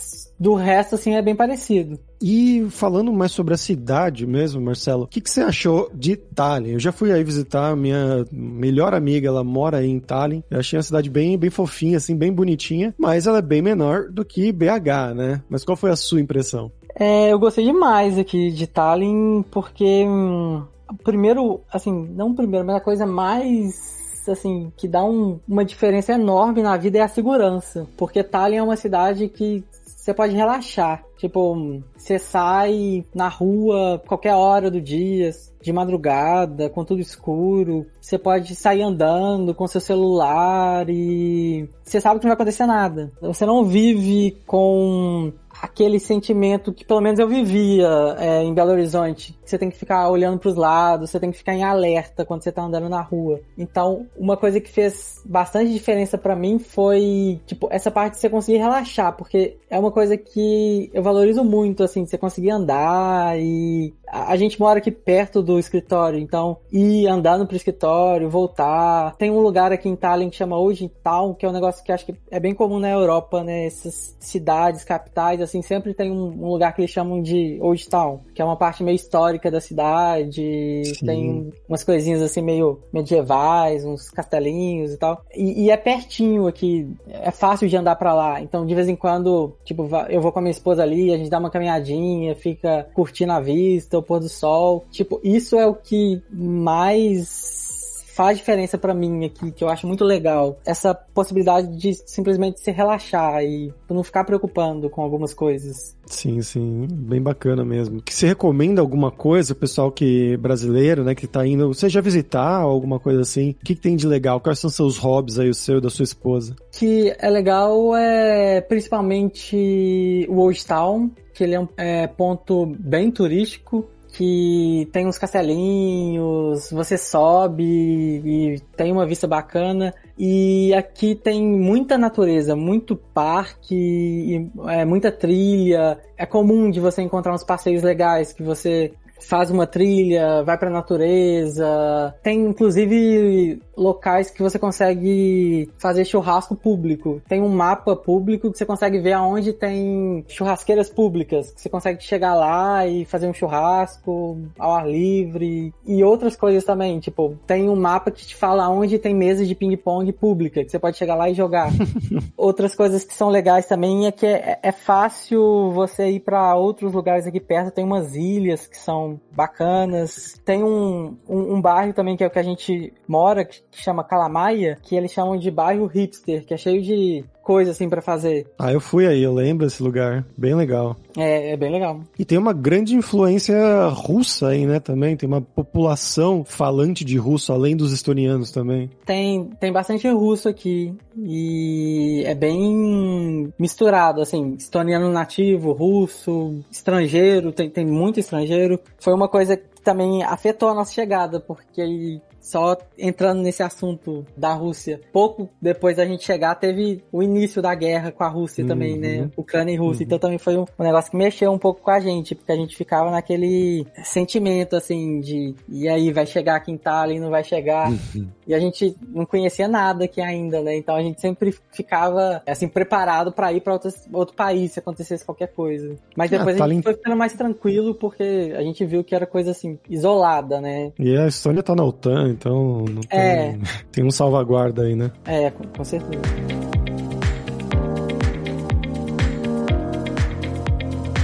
do 0.43 0.55
resto, 0.55 0.95
assim, 0.95 1.15
é 1.15 1.21
bem 1.21 1.33
parecido. 1.33 1.97
E 2.21 2.67
falando 2.69 3.13
mais 3.13 3.31
sobre 3.31 3.53
a 3.53 3.57
cidade 3.57 4.27
mesmo, 4.27 4.59
Marcelo, 4.59 5.05
o 5.05 5.07
que, 5.07 5.21
que, 5.21 5.29
você 5.29 5.39
achou 5.39 5.89
de 5.93 6.17
Tallinn? 6.17 6.73
Eu 6.73 6.79
já 6.79 6.91
fui 6.91 7.13
aí 7.13 7.23
visitar, 7.23 7.73
minha 7.77 8.25
melhor 8.29 8.93
amiga, 8.93 9.29
ela 9.29 9.41
mora 9.41 9.77
aí 9.77 9.89
em 9.89 10.01
Tallinn. 10.01 10.43
Eu 10.51 10.59
achei 10.59 10.77
a 10.77 10.83
cidade 10.83 11.09
bem, 11.09 11.37
bem 11.37 11.49
fofinha, 11.49 11.95
assim, 11.95 12.13
bem 12.13 12.33
bonitinha, 12.33 12.93
mas 12.97 13.25
ela 13.25 13.37
é 13.37 13.41
bem 13.41 13.61
menor 13.61 14.09
do 14.11 14.25
que 14.25 14.51
BH, 14.51 15.15
né? 15.15 15.41
Mas 15.49 15.63
qual 15.63 15.77
foi 15.77 15.91
a 15.91 15.95
sua 15.95 16.19
impressão? 16.19 16.69
É, 16.93 17.31
eu 17.31 17.39
gostei 17.39 17.63
demais 17.63 18.19
aqui 18.19 18.51
de 18.51 18.67
Tallinn, 18.67 19.43
porque, 19.49 20.03
hum, 20.05 20.61
primeiro, 21.05 21.61
assim, 21.71 22.09
não 22.13 22.35
primeiro, 22.35 22.67
mas 22.67 22.75
a 22.75 22.81
coisa 22.81 23.05
mais 23.05 23.93
assim, 24.29 24.71
que 24.77 24.87
dá 24.87 25.03
um, 25.03 25.39
uma 25.45 25.65
diferença 25.65 26.13
enorme 26.13 26.61
na 26.61 26.77
vida 26.77 26.97
é 26.97 27.01
a 27.01 27.09
segurança. 27.09 27.87
Porque 27.97 28.23
Tallinn 28.23 28.57
é 28.57 28.63
uma 28.63 28.77
cidade 28.77 29.27
que 29.27 29.63
você 30.03 30.13
pode 30.13 30.35
relaxar. 30.35 31.01
Tipo, 31.17 31.81
você 31.95 32.19
sai 32.19 33.05
na 33.15 33.29
rua 33.29 34.03
qualquer 34.05 34.35
hora 34.35 34.69
do 34.69 34.81
dia, 34.81 35.31
de 35.61 35.71
madrugada, 35.71 36.69
com 36.69 36.83
tudo 36.83 36.99
escuro. 36.99 37.85
Você 38.01 38.17
pode 38.17 38.53
sair 38.53 38.81
andando 38.81 39.55
com 39.55 39.65
seu 39.65 39.79
celular 39.79 40.89
e 40.89 41.69
você 41.81 42.01
sabe 42.01 42.19
que 42.19 42.25
não 42.25 42.31
vai 42.31 42.35
acontecer 42.35 42.65
nada. 42.65 43.13
Você 43.21 43.45
não 43.45 43.63
vive 43.63 44.37
com 44.45 45.31
aquele 45.61 45.99
sentimento 45.99 46.73
que 46.73 46.85
pelo 46.85 47.01
menos 47.01 47.19
eu 47.19 47.27
vivia 47.27 47.87
é, 48.19 48.43
em 48.43 48.53
Belo 48.53 48.71
Horizonte. 48.71 49.37
Você 49.45 49.57
tem 49.57 49.69
que 49.69 49.77
ficar 49.77 50.09
olhando 50.09 50.39
para 50.39 50.49
os 50.49 50.55
lados, 50.55 51.09
você 51.09 51.19
tem 51.19 51.31
que 51.31 51.37
ficar 51.37 51.53
em 51.53 51.63
alerta 51.63 52.25
quando 52.25 52.43
você 52.43 52.51
tá 52.51 52.63
andando 52.63 52.89
na 52.89 53.01
rua. 53.01 53.39
Então, 53.57 54.07
uma 54.17 54.37
coisa 54.37 54.59
que 54.59 54.69
fez 54.69 55.21
bastante 55.25 55.71
diferença 55.71 56.17
para 56.17 56.35
mim 56.35 56.59
foi, 56.59 57.39
tipo, 57.45 57.67
essa 57.71 57.91
parte 57.91 58.13
de 58.13 58.19
você 58.19 58.29
conseguir 58.29 58.57
relaxar, 58.57 59.15
porque 59.15 59.57
é 59.69 59.77
uma 59.77 59.91
coisa 59.91 60.17
que 60.17 60.89
eu 60.93 61.03
valorizo 61.03 61.43
muito, 61.43 61.83
assim, 61.83 62.05
você 62.05 62.17
conseguir 62.17 62.51
andar 62.51 63.39
e 63.39 63.93
a 64.13 64.35
gente 64.35 64.59
mora 64.59 64.77
aqui 64.77 64.91
perto 64.91 65.41
do 65.41 65.57
escritório, 65.57 66.19
então 66.19 66.57
ir 66.71 67.07
andando 67.07 67.47
pro 67.47 67.55
escritório, 67.55 68.29
voltar. 68.29 69.15
Tem 69.17 69.31
um 69.31 69.39
lugar 69.39 69.71
aqui 69.71 69.89
em 69.89 69.95
Tallinn 69.95 70.29
que 70.29 70.35
chama 70.35 70.55
Old 70.55 70.87
Town, 71.03 71.33
que 71.33 71.45
é 71.45 71.49
um 71.49 71.53
negócio 71.53 71.83
que 71.83 71.91
acho 71.91 72.05
que 72.05 72.15
é 72.29 72.39
bem 72.39 72.53
comum 72.53 72.79
na 72.79 72.91
Europa, 72.91 73.43
né? 73.43 73.65
Essas 73.65 74.15
cidades, 74.19 74.83
capitais, 74.83 75.41
assim, 75.43 75.61
sempre 75.61 75.93
tem 75.93 76.11
um, 76.11 76.27
um 76.27 76.49
lugar 76.49 76.73
que 76.73 76.81
eles 76.81 76.91
chamam 76.91 77.21
de 77.21 77.57
Old 77.61 77.87
Town, 77.89 78.21
que 78.33 78.41
é 78.41 78.45
uma 78.45 78.55
parte 78.55 78.83
meio 78.83 78.95
histórica 78.95 79.51
da 79.51 79.59
cidade. 79.59 80.83
Sim. 80.85 81.05
Tem 81.05 81.53
umas 81.67 81.83
coisinhas 81.83 82.21
assim 82.21 82.41
meio 82.41 82.79
medievais, 82.91 83.85
uns 83.85 84.09
castelinhos 84.09 84.93
e 84.93 84.97
tal. 84.97 85.23
E, 85.35 85.65
e 85.65 85.71
é 85.71 85.77
pertinho 85.77 86.47
aqui, 86.47 86.87
é 87.07 87.31
fácil 87.31 87.67
de 87.67 87.75
andar 87.77 87.95
para 87.95 88.13
lá. 88.13 88.41
Então, 88.41 88.65
de 88.65 88.75
vez 88.75 88.87
em 88.87 88.95
quando, 88.95 89.53
tipo, 89.63 89.89
eu 90.09 90.21
vou 90.21 90.31
com 90.31 90.39
a 90.39 90.41
minha 90.41 90.51
esposa 90.51 90.83
ali, 90.83 91.13
a 91.13 91.17
gente 91.17 91.29
dá 91.29 91.39
uma 91.39 91.49
caminhadinha, 91.49 92.35
fica 92.35 92.87
curtindo 92.93 93.31
a 93.33 93.39
vista, 93.39 93.97
o 93.97 94.03
pôr 94.03 94.19
do 94.19 94.29
sol. 94.29 94.85
Tipo, 94.91 95.19
isso 95.23 95.57
é 95.57 95.67
o 95.67 95.75
que 95.75 96.21
mais 96.31 97.82
faz 98.13 98.37
diferença 98.37 98.77
para 98.77 98.93
mim 98.93 99.25
aqui, 99.25 99.51
que 99.51 99.63
eu 99.63 99.69
acho 99.69 99.87
muito 99.87 100.03
legal. 100.03 100.59
Essa 100.65 100.93
possibilidade 100.93 101.75
de 101.77 101.93
simplesmente 102.05 102.59
se 102.59 102.71
relaxar 102.71 103.43
e 103.43 103.73
não 103.89 104.03
ficar 104.03 104.23
preocupando 104.23 104.89
com 104.89 105.01
algumas 105.01 105.33
coisas. 105.33 105.95
Sim, 106.05 106.41
sim, 106.41 106.87
bem 106.89 107.21
bacana 107.21 107.63
mesmo. 107.63 108.01
Que 108.01 108.13
se 108.13 108.25
recomenda 108.25 108.81
alguma 108.81 109.11
coisa, 109.11 109.55
pessoal 109.55 109.91
que 109.91 110.35
brasileiro, 110.37 111.03
né, 111.03 111.15
que 111.15 111.27
tá 111.27 111.45
indo, 111.45 111.73
seja 111.73 112.01
visitar 112.01 112.57
alguma 112.57 112.99
coisa 112.99 113.21
assim, 113.21 113.51
o 113.51 113.65
que, 113.65 113.75
que 113.75 113.81
tem 113.81 113.95
de 113.95 114.07
legal? 114.07 114.39
Quais 114.39 114.59
são 114.59 114.69
seus 114.69 114.97
hobbies 114.97 115.39
aí, 115.39 115.49
o 115.49 115.53
seu 115.53 115.77
e 115.77 115.81
da 115.81 115.89
sua 115.89 116.03
esposa? 116.03 116.55
Que 116.71 117.15
é 117.17 117.29
legal 117.29 117.95
é 117.95 118.61
principalmente 118.61 120.25
o 120.29 120.37
Old 120.37 120.65
Town, 120.65 121.11
que 121.33 121.43
ele 121.43 121.55
é 121.55 121.59
um 121.59 121.67
é, 121.77 122.07
ponto 122.07 122.65
bem 122.79 123.09
turístico 123.09 123.87
que 124.13 124.87
tem 124.91 125.07
uns 125.07 125.17
castelinhos, 125.17 126.69
você 126.71 126.99
sobe 126.99 127.63
e 127.63 128.59
tem 128.77 128.91
uma 128.91 129.07
vista 129.07 129.27
bacana. 129.27 129.91
E 130.17 130.71
aqui 130.75 131.15
tem 131.15 131.43
muita 131.43 131.97
natureza, 131.97 132.55
muito 132.55 132.95
parque, 132.95 134.51
é, 134.67 134.85
muita 134.85 135.11
trilha. 135.11 135.99
É 136.15 136.27
comum 136.27 136.69
de 136.69 136.79
você 136.79 137.01
encontrar 137.01 137.33
uns 137.33 137.43
passeios 137.43 137.81
legais 137.81 138.31
que 138.31 138.43
você 138.43 138.93
faz 139.27 139.49
uma 139.49 139.65
trilha, 139.65 140.43
vai 140.43 140.57
pra 140.57 140.69
natureza. 140.69 142.15
Tem 142.21 142.39
inclusive 142.39 143.61
locais 143.75 144.29
que 144.29 144.41
você 144.41 144.59
consegue 144.59 145.69
fazer 145.77 146.05
churrasco 146.05 146.55
público. 146.55 147.21
Tem 147.27 147.41
um 147.41 147.49
mapa 147.49 147.95
público 147.95 148.51
que 148.51 148.57
você 148.57 148.65
consegue 148.65 148.99
ver 148.99 149.13
aonde 149.13 149.53
tem 149.53 150.23
churrasqueiras 150.27 150.89
públicas. 150.89 151.51
Que 151.51 151.61
você 151.61 151.69
consegue 151.69 152.03
chegar 152.03 152.35
lá 152.35 152.85
e 152.87 153.05
fazer 153.05 153.27
um 153.27 153.33
churrasco 153.33 154.39
ao 154.57 154.73
ar 154.73 154.87
livre. 154.87 155.73
E 155.85 156.03
outras 156.03 156.35
coisas 156.35 156.63
também, 156.63 156.99
tipo, 156.99 157.37
tem 157.47 157.69
um 157.69 157.75
mapa 157.75 158.11
que 158.11 158.25
te 158.25 158.35
fala 158.35 158.69
onde 158.69 158.99
tem 158.99 159.15
mesas 159.15 159.47
de 159.47 159.55
ping-pong 159.55 160.11
pública, 160.13 160.63
que 160.63 160.69
você 160.69 160.79
pode 160.79 160.97
chegar 160.97 161.15
lá 161.15 161.29
e 161.29 161.33
jogar. 161.33 161.71
outras 162.37 162.75
coisas 162.75 163.03
que 163.03 163.13
são 163.13 163.29
legais 163.29 163.65
também 163.65 164.05
é 164.05 164.11
que 164.11 164.25
é, 164.25 164.59
é 164.61 164.71
fácil 164.71 165.71
você 165.71 166.09
ir 166.09 166.19
para 166.19 166.55
outros 166.55 166.93
lugares 166.93 167.25
aqui 167.25 167.39
perto. 167.39 167.71
Tem 167.73 167.83
umas 167.83 168.15
ilhas 168.15 168.67
que 168.67 168.77
são 168.77 169.12
bacanas. 169.31 170.39
Tem 170.45 170.63
um, 170.63 171.17
um, 171.27 171.55
um 171.55 171.61
bairro 171.61 171.93
também 171.93 172.15
que 172.15 172.23
é 172.23 172.27
o 172.27 172.31
que 172.31 172.39
a 172.39 172.43
gente 172.43 172.93
mora, 173.07 173.45
que 173.45 173.61
chama 173.71 174.03
Calamaia, 174.03 174.77
que 174.81 174.95
eles 174.95 175.11
chamam 175.11 175.37
de 175.37 175.49
bairro 175.49 175.85
hipster, 175.85 176.45
que 176.45 176.53
é 176.53 176.57
cheio 176.57 176.81
de 176.81 177.25
coisa 177.43 177.71
assim 177.71 177.89
para 177.89 178.01
fazer. 178.01 178.47
Ah, 178.57 178.71
eu 178.71 178.79
fui 178.79 179.05
aí, 179.05 179.21
eu 179.21 179.33
lembro 179.33 179.65
desse 179.67 179.83
lugar. 179.83 180.25
Bem 180.37 180.55
legal. 180.55 180.95
É, 181.17 181.51
é 181.51 181.57
bem 181.57 181.71
legal. 181.71 182.01
E 182.17 182.25
tem 182.25 182.37
uma 182.37 182.53
grande 182.53 182.95
influência 182.95 183.55
russa 183.89 184.47
aí, 184.47 184.65
né, 184.65 184.79
também. 184.79 185.17
Tem 185.17 185.27
uma 185.27 185.41
população 185.41 186.43
falante 186.43 187.03
de 187.03 187.17
russo, 187.17 187.51
além 187.51 187.75
dos 187.75 187.91
estonianos 187.91 188.51
também. 188.51 188.89
Tem, 189.05 189.45
tem 189.59 189.71
bastante 189.71 190.07
russo 190.09 190.47
aqui. 190.47 190.95
E 191.17 192.23
é 192.25 192.33
bem 192.33 193.53
misturado, 193.59 194.21
assim, 194.21 194.55
estoniano 194.57 195.11
nativo, 195.11 195.73
russo, 195.73 196.59
estrangeiro, 196.71 197.51
tem, 197.51 197.69
tem 197.69 197.85
muito 197.85 198.19
estrangeiro. 198.19 198.79
Foi 198.97 199.13
uma 199.13 199.27
coisa 199.27 199.57
que 199.57 199.81
também 199.83 200.23
afetou 200.23 200.69
a 200.69 200.73
nossa 200.73 200.93
chegada, 200.93 201.39
porque 201.39 202.21
só 202.43 202.77
entrando 202.97 203.41
nesse 203.41 203.63
assunto 203.63 204.25
da 204.35 204.53
Rússia, 204.53 204.99
pouco 205.11 205.49
depois 205.61 205.95
da 205.95 206.05
gente 206.05 206.25
chegar, 206.25 206.55
teve 206.55 207.01
o 207.11 207.23
início 207.35 207.61
da 207.61 207.73
guerra 207.73 208.11
com 208.11 208.23
a 208.23 208.27
Rússia 208.27 208.63
uhum. 208.63 208.67
também, 208.67 208.97
né? 208.97 209.29
Ucrânia 209.35 209.73
e 209.73 209.77
Rússia. 209.77 210.03
Uhum. 210.03 210.07
Então 210.07 210.19
também 210.19 210.37
foi 210.37 210.57
um, 210.57 210.65
um, 210.79 210.83
negócio 210.83 211.11
que 211.11 211.17
mexeu 211.17 211.51
um 211.51 211.57
pouco 211.57 211.81
com 211.81 211.91
a 211.91 211.99
gente, 211.99 212.35
porque 212.35 212.51
a 212.51 212.55
gente 212.55 212.75
ficava 212.75 213.11
naquele 213.11 213.85
sentimento, 214.03 214.75
assim, 214.75 215.19
de 215.19 215.55
e 215.67 215.87
aí, 215.87 216.11
vai 216.11 216.25
chegar 216.25 216.55
aqui 216.55 216.71
em 216.71 216.75
Itália 216.75 217.15
e 217.15 217.19
não 217.19 217.29
vai 217.29 217.43
chegar. 217.43 217.89
Uhum. 217.89 218.27
E 218.45 218.53
a 218.53 218.59
gente 218.59 218.95
não 219.07 219.25
conhecia 219.25 219.67
nada 219.67 220.05
aqui 220.05 220.21
ainda, 220.21 220.61
né? 220.61 220.77
Então 220.77 220.95
a 220.95 221.01
gente 221.01 221.19
sempre 221.19 221.55
ficava, 221.71 222.41
assim, 222.45 222.67
preparado 222.67 223.31
para 223.31 223.51
ir 223.53 223.61
para 223.61 223.79
outro 224.11 224.35
país 224.35 224.73
se 224.73 224.79
acontecesse 224.79 225.25
qualquer 225.25 225.47
coisa. 225.47 225.95
Mas 226.15 226.31
ah, 226.31 226.37
depois 226.37 226.59
ah, 226.59 226.65
a 226.65 226.69
gente 226.69 226.83
foi 226.83 226.93
ficando 226.93 227.15
mais 227.15 227.33
tranquilo, 227.33 227.95
porque 227.95 228.53
a 228.55 228.61
gente 228.61 228.85
viu 228.85 229.03
que 229.03 229.15
era 229.15 229.25
coisa, 229.25 229.51
assim, 229.51 229.79
isolada, 229.89 230.59
né? 230.59 230.91
E 230.99 231.17
a 231.17 231.27
Estônia 231.27 231.63
tá 231.63 231.75
na 231.75 231.83
OTAN, 231.83 232.29
então 232.29 232.85
tem, 233.09 233.19
é. 233.19 233.57
tem 233.91 234.03
um 234.03 234.11
salvaguarda 234.11 234.83
aí, 234.83 234.95
né? 234.95 235.11
É, 235.25 235.49
com, 235.51 235.63
com 235.67 235.83
certeza. 235.83 236.62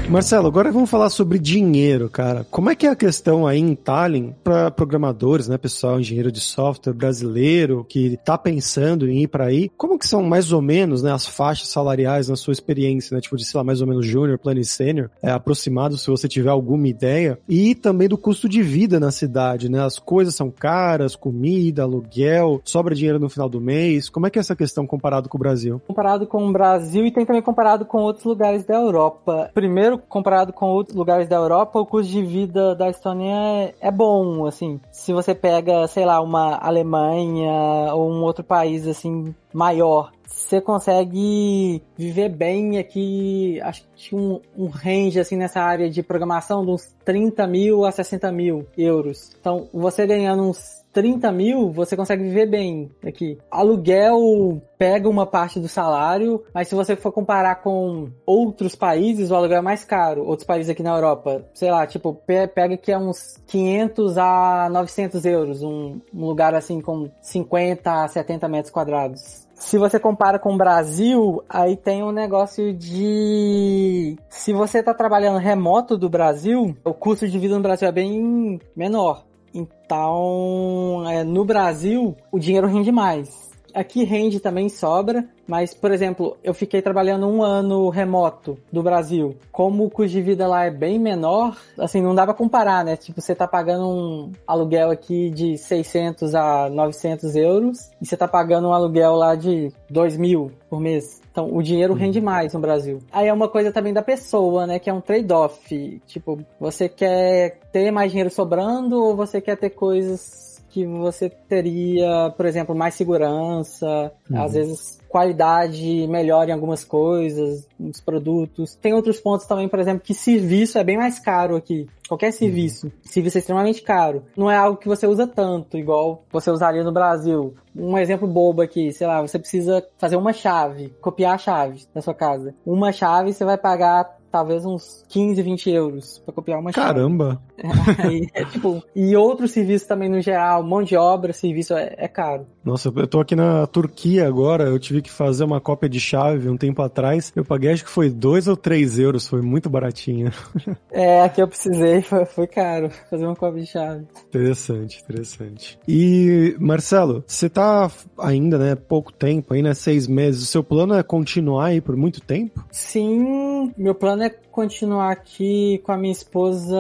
Marcelo, 0.10 0.48
agora 0.48 0.72
vamos 0.72 0.90
falar 0.90 1.12
sobre 1.12 1.38
dinheiro, 1.38 2.10
cara. 2.10 2.44
Como 2.50 2.68
é 2.72 2.76
que 2.76 2.88
é 2.88 2.90
a 2.90 2.96
questão 2.96 3.46
aí 3.46 3.60
em 3.60 3.76
Tallinn 3.76 4.34
para 4.44 4.72
programadores, 4.72 5.48
né, 5.48 5.56
pessoal, 5.56 6.00
engenheiro 6.00 6.32
de 6.32 6.40
software 6.40 6.94
brasileiro 6.94 7.86
que 7.88 8.18
tá 8.26 8.36
pensando 8.36 9.08
em 9.08 9.22
ir 9.22 9.28
para 9.28 9.46
aí? 9.46 9.70
Como 9.78 10.00
que 10.00 10.08
são 10.08 10.24
mais 10.24 10.52
ou 10.52 10.64
menos, 10.64 11.04
né, 11.04 11.14
as 11.14 11.28
faixas 11.28 11.68
salariais 11.68 12.28
na 12.28 12.36
sua 12.36 12.54
experiência, 12.54 13.14
né, 13.14 13.22
tipo 13.22 13.38
de, 13.38 13.46
sei 13.46 13.60
lá, 13.60 13.64
mais 13.64 13.82
ou 13.82 13.88
menos 13.88 14.04
júnior, 14.04 14.40
plano 14.40 14.60
e 14.60 14.66
sênior, 14.66 15.12
é 15.22 15.30
aproximado 15.30 15.96
se 15.96 16.10
você 16.10 16.28
tiver 16.28 16.50
alguma 16.50 16.88
ideia, 16.88 17.38
e 17.48 17.76
também 17.76 18.10
do 18.10 18.18
custo 18.18 18.50
de 18.50 18.64
vida 18.64 19.00
na 19.00 19.12
cidade, 19.12 19.70
né? 19.70 19.80
As 19.80 20.00
coisas 20.00 20.34
são 20.34 20.50
caras, 20.50 21.16
comida, 21.16 21.84
aluguel, 21.84 22.62
sobra 22.66 22.96
dinheiro 22.96 23.20
no 23.20 23.30
final 23.30 23.48
do 23.48 23.62
mês. 23.62 24.10
Como 24.10 24.26
é 24.26 24.32
que 24.32 24.40
é 24.40 24.42
essa 24.42 24.56
questão 24.56 24.88
comparado 24.88 25.30
com 25.30 25.38
o 25.38 25.40
Brasil? 25.40 25.80
Comparado 25.86 26.26
com 26.26 26.48
o 26.48 26.52
Brasil 26.52 27.06
e 27.06 27.12
tem 27.12 27.28
também 27.28 27.44
comparado 27.44 27.86
com 27.86 28.00
outros 28.00 28.26
lugares 28.26 28.66
da 28.66 28.74
Europa. 28.74 29.52
Primeiro 29.54 29.99
comparado 30.08 30.54
com 30.54 30.68
outros 30.68 30.96
lugares 30.96 31.28
da 31.28 31.36
Europa, 31.36 31.80
o 31.80 31.86
custo 31.86 32.12
de 32.12 32.24
vida 32.24 32.76
da 32.76 32.90
Estônia 32.90 33.34
é, 33.34 33.76
é 33.82 33.92
bom, 33.92 34.46
assim. 34.46 34.80
Se 34.92 35.12
você 35.14 35.34
pega, 35.36 35.88
sei 35.88 36.06
lá, 36.06 36.22
uma 36.22 36.58
Alemanha 36.58 37.94
ou 37.94 38.12
um 38.12 38.24
outro 38.24 38.44
país, 38.44 38.88
assim, 38.88 39.34
maior, 39.54 40.12
você 40.26 40.62
consegue 40.62 41.82
viver 41.98 42.30
bem 42.30 42.78
aqui, 42.78 43.60
acho 43.62 43.84
que 43.96 44.16
um, 44.16 44.40
um 44.58 44.68
range 44.68 45.20
assim 45.20 45.36
nessa 45.36 45.62
área 45.62 45.90
de 45.90 46.02
programação 46.02 46.64
de 46.64 46.72
uns 46.72 46.94
30 47.04 47.46
mil 47.48 47.86
a 47.86 47.92
60 47.92 48.32
mil 48.32 48.66
euros. 48.78 49.32
Então, 49.40 49.68
você 49.74 50.06
ganhando 50.06 50.44
uns 50.44 50.79
30 50.94 51.32
mil, 51.32 51.72
você 51.72 51.96
consegue 51.96 52.24
viver 52.24 52.48
bem 52.48 52.90
aqui. 53.06 53.38
Aluguel 53.50 54.62
pega 54.78 55.10
uma 55.10 55.26
parte 55.26 55.60
do 55.60 55.68
salário, 55.68 56.44
mas 56.54 56.68
se 56.68 56.76
você 56.76 56.96
for 56.96 57.12
comparar 57.12 57.56
com 57.56 58.10
outros 58.26 58.76
países, 58.76 59.30
o 59.30 59.36
aluguel 59.36 59.60
é 59.60 59.62
mais 59.62 59.84
caro. 59.84 60.26
Outros 60.26 60.46
países 60.46 60.70
aqui 60.70 60.82
na 60.82 60.96
Europa, 60.96 61.46
sei 61.54 61.70
lá, 61.70 61.86
tipo, 61.86 62.14
pega 62.54 62.78
que 62.78 62.92
é 62.92 62.98
uns 62.98 63.38
500 63.48 64.18
a 64.18 64.70
900 64.72 65.26
euros, 65.26 65.64
um, 65.64 66.00
um 66.14 66.26
lugar 66.26 66.56
assim 66.56 66.82
com 66.82 67.10
50 67.22 68.04
a 68.04 68.08
70 68.08 68.48
metros 68.48 68.72
quadrados. 68.72 69.50
Se 69.60 69.78
você 69.78 70.00
compara 70.00 70.40
com 70.40 70.54
o 70.54 70.58
Brasil, 70.58 71.44
aí 71.50 71.76
tem 71.76 72.02
um 72.02 72.14
negócio 72.14 72.74
de. 72.74 74.18
Se 74.30 74.54
você 74.54 74.80
está 74.80 74.94
trabalhando 74.94 75.38
remoto 75.38 75.98
do 75.98 76.10
Brasil, 76.10 76.78
o 76.82 76.94
custo 76.94 77.28
de 77.28 77.38
vida 77.38 77.56
no 77.56 77.62
Brasil 77.62 77.90
é 77.90 77.92
bem 77.92 78.58
menor. 78.74 79.26
Então, 79.54 81.04
é, 81.10 81.24
no 81.24 81.44
Brasil, 81.44 82.16
o 82.32 82.40
dinheiro 82.40 82.68
rende 82.68 82.92
mais. 82.92 83.49
Aqui 83.74 84.04
rende 84.04 84.40
também 84.40 84.70
sobra, 84.70 85.26
mas, 85.48 85.74
por 85.74 85.92
exemplo, 85.92 86.38
eu 86.44 86.54
fiquei 86.54 86.82
trabalhando 86.82 87.28
um 87.28 87.42
ano 87.44 87.90
remoto 87.90 88.58
do 88.72 88.82
Brasil. 88.84 89.36
Como 89.52 89.86
o 89.86 89.90
custo 89.90 90.12
de 90.12 90.22
vida 90.22 90.48
lá 90.48 90.66
é 90.66 90.72
bem 90.72 91.00
menor, 91.00 91.58
assim, 91.78 92.02
não 92.02 92.14
dá 92.16 92.26
pra 92.26 92.34
comparar, 92.34 92.84
né? 92.84 92.96
Tipo, 92.96 93.22
você 93.22 93.34
tá 93.36 93.48
pagando 93.48 93.88
um 93.88 94.32
aluguel 94.48 94.90
aqui 94.92 95.30
de 95.30 95.58
600 95.58 96.36
a 96.36 96.70
900 96.70 97.36
euros 97.36 97.90
e 98.02 98.06
você 98.06 98.16
tá 98.18 98.28
pagando 98.28 98.68
um 98.68 98.74
aluguel 98.74 99.16
lá 99.16 99.36
de 99.36 99.72
2 99.90 100.18
mil 100.18 100.52
por 100.70 100.80
mês. 100.80 101.20
Então, 101.32 101.56
o 101.56 101.62
dinheiro 101.62 101.94
Uhum. 101.94 102.00
rende 102.00 102.20
mais 102.20 102.54
no 102.54 102.60
Brasil. 102.60 103.00
Aí 103.12 103.28
é 103.28 103.34
uma 103.34 103.48
coisa 103.48 103.72
também 103.72 103.94
da 103.94 104.02
pessoa, 104.02 104.66
né? 104.68 104.80
Que 104.80 104.90
é 104.90 104.94
um 104.94 105.02
trade-off. 105.02 106.02
Tipo, 106.08 106.40
você 106.60 106.90
quer 106.90 107.60
ter 107.72 107.92
mais 107.92 108.12
dinheiro 108.12 108.30
sobrando 108.30 109.02
ou 109.04 109.16
você 109.16 109.40
quer 109.40 109.56
ter 109.56 109.70
coisas 109.70 110.49
que 110.70 110.86
você 110.86 111.30
teria, 111.30 112.32
por 112.38 112.46
exemplo, 112.46 112.76
mais 112.76 112.94
segurança, 112.94 114.12
Uhum. 114.30 114.42
às 114.44 114.54
vezes 114.54 115.00
qualidade 115.10 116.08
melhor 116.08 116.48
em 116.48 116.52
algumas 116.52 116.84
coisas, 116.84 117.68
nos 117.80 118.00
produtos. 118.00 118.76
Tem 118.76 118.94
outros 118.94 119.20
pontos 119.20 119.48
também, 119.48 119.68
por 119.68 119.80
exemplo, 119.80 120.02
que 120.04 120.14
serviço 120.14 120.78
é 120.78 120.84
bem 120.84 120.98
mais 120.98 121.20
caro 121.20 121.56
aqui. 121.56 121.88
Qualquer 122.08 122.32
serviço. 122.32 122.92
Serviço 123.04 123.38
é 123.38 123.40
extremamente 123.40 123.82
caro. 123.82 124.24
Não 124.38 124.50
é 124.50 124.56
algo 124.56 124.78
que 124.80 124.88
você 124.88 125.08
usa 125.08 125.26
tanto, 125.28 125.78
igual 125.78 126.24
você 126.32 126.52
usaria 126.52 126.84
no 126.84 126.92
Brasil. 126.92 127.54
Um 127.76 127.98
exemplo 127.98 128.28
bobo 128.28 128.62
aqui, 128.62 128.92
sei 128.92 129.08
lá, 129.08 129.22
você 129.22 129.38
precisa 129.40 129.84
fazer 129.98 130.16
uma 130.16 130.34
chave, 130.34 130.94
copiar 131.02 131.36
a 131.36 131.38
chave 131.40 131.84
da 131.94 132.02
sua 132.02 132.14
casa. 132.14 132.54
Uma 132.66 132.92
chave 132.92 133.34
você 133.34 133.46
vai 133.46 133.58
pagar 133.58 134.19
talvez 134.32 134.66
uns 134.66 135.04
15, 135.10 135.42
20 135.42 135.70
euros 135.70 136.20
pra 136.20 136.34
copiar 136.34 136.60
uma 136.60 136.72
chave. 136.72 136.88
Caramba! 136.88 137.42
Aí, 138.04 138.28
é, 138.34 138.46
tipo, 138.46 138.84
e 138.96 139.16
outros 139.16 139.52
serviços 139.52 139.88
também 139.88 140.10
no 140.10 140.22
geral, 140.22 140.64
mão 140.64 140.84
de 140.84 140.96
obra, 140.96 141.34
serviço 141.34 141.74
é, 141.74 141.96
é 141.98 142.08
caro. 142.08 142.48
Nossa, 142.70 142.94
eu 142.96 143.08
tô 143.08 143.20
aqui 143.20 143.36
na 143.36 143.66
Turquia 143.66 144.28
agora, 144.28 144.66
eu 144.66 144.78
tive 144.78 145.02
que 145.02 145.10
fazer 145.10 145.44
uma 145.44 145.60
cópia 145.60 145.90
de 145.90 146.00
chave 146.00 146.48
um 146.48 146.56
tempo 146.56 146.84
atrás. 146.84 147.34
Eu 147.36 147.44
paguei 147.44 147.72
acho 147.72 147.84
que 147.84 147.90
foi 147.90 148.12
2 148.12 148.48
ou 148.48 148.56
3 148.56 149.00
euros, 149.00 149.28
foi 149.28 149.42
muito 149.42 149.70
baratinho. 149.70 150.32
É, 150.92 151.22
aqui 151.22 151.42
eu 151.42 151.48
precisei, 151.48 152.02
foi, 152.02 152.26
foi 152.26 152.48
caro 152.48 152.90
fazer 153.10 153.26
uma 153.26 153.36
cópia 153.36 153.62
de 153.62 153.68
chave. 153.70 154.06
Interessante, 154.28 155.02
interessante. 155.02 155.80
E, 155.88 156.56
Marcelo, 156.60 157.24
você 157.26 157.48
tá 157.50 157.90
ainda, 158.18 158.58
né, 158.58 158.76
pouco 158.76 159.14
tempo 159.14 159.54
aí, 159.54 159.62
né, 159.62 159.74
seis 159.74 160.08
meses. 160.08 160.44
O 160.44 160.46
seu 160.46 160.64
plano 160.64 160.96
é 160.96 161.04
continuar 161.04 161.68
aí 161.68 161.80
por 161.80 161.96
muito 161.96 162.20
tempo? 162.22 162.66
Sim, 162.72 163.72
meu 163.78 163.96
plano 163.96 164.24
é 164.24 164.30
continuar 164.60 165.12
aqui 165.12 165.80
com 165.86 165.94
a 165.94 165.98
minha 165.98 166.12
esposa 166.12 166.78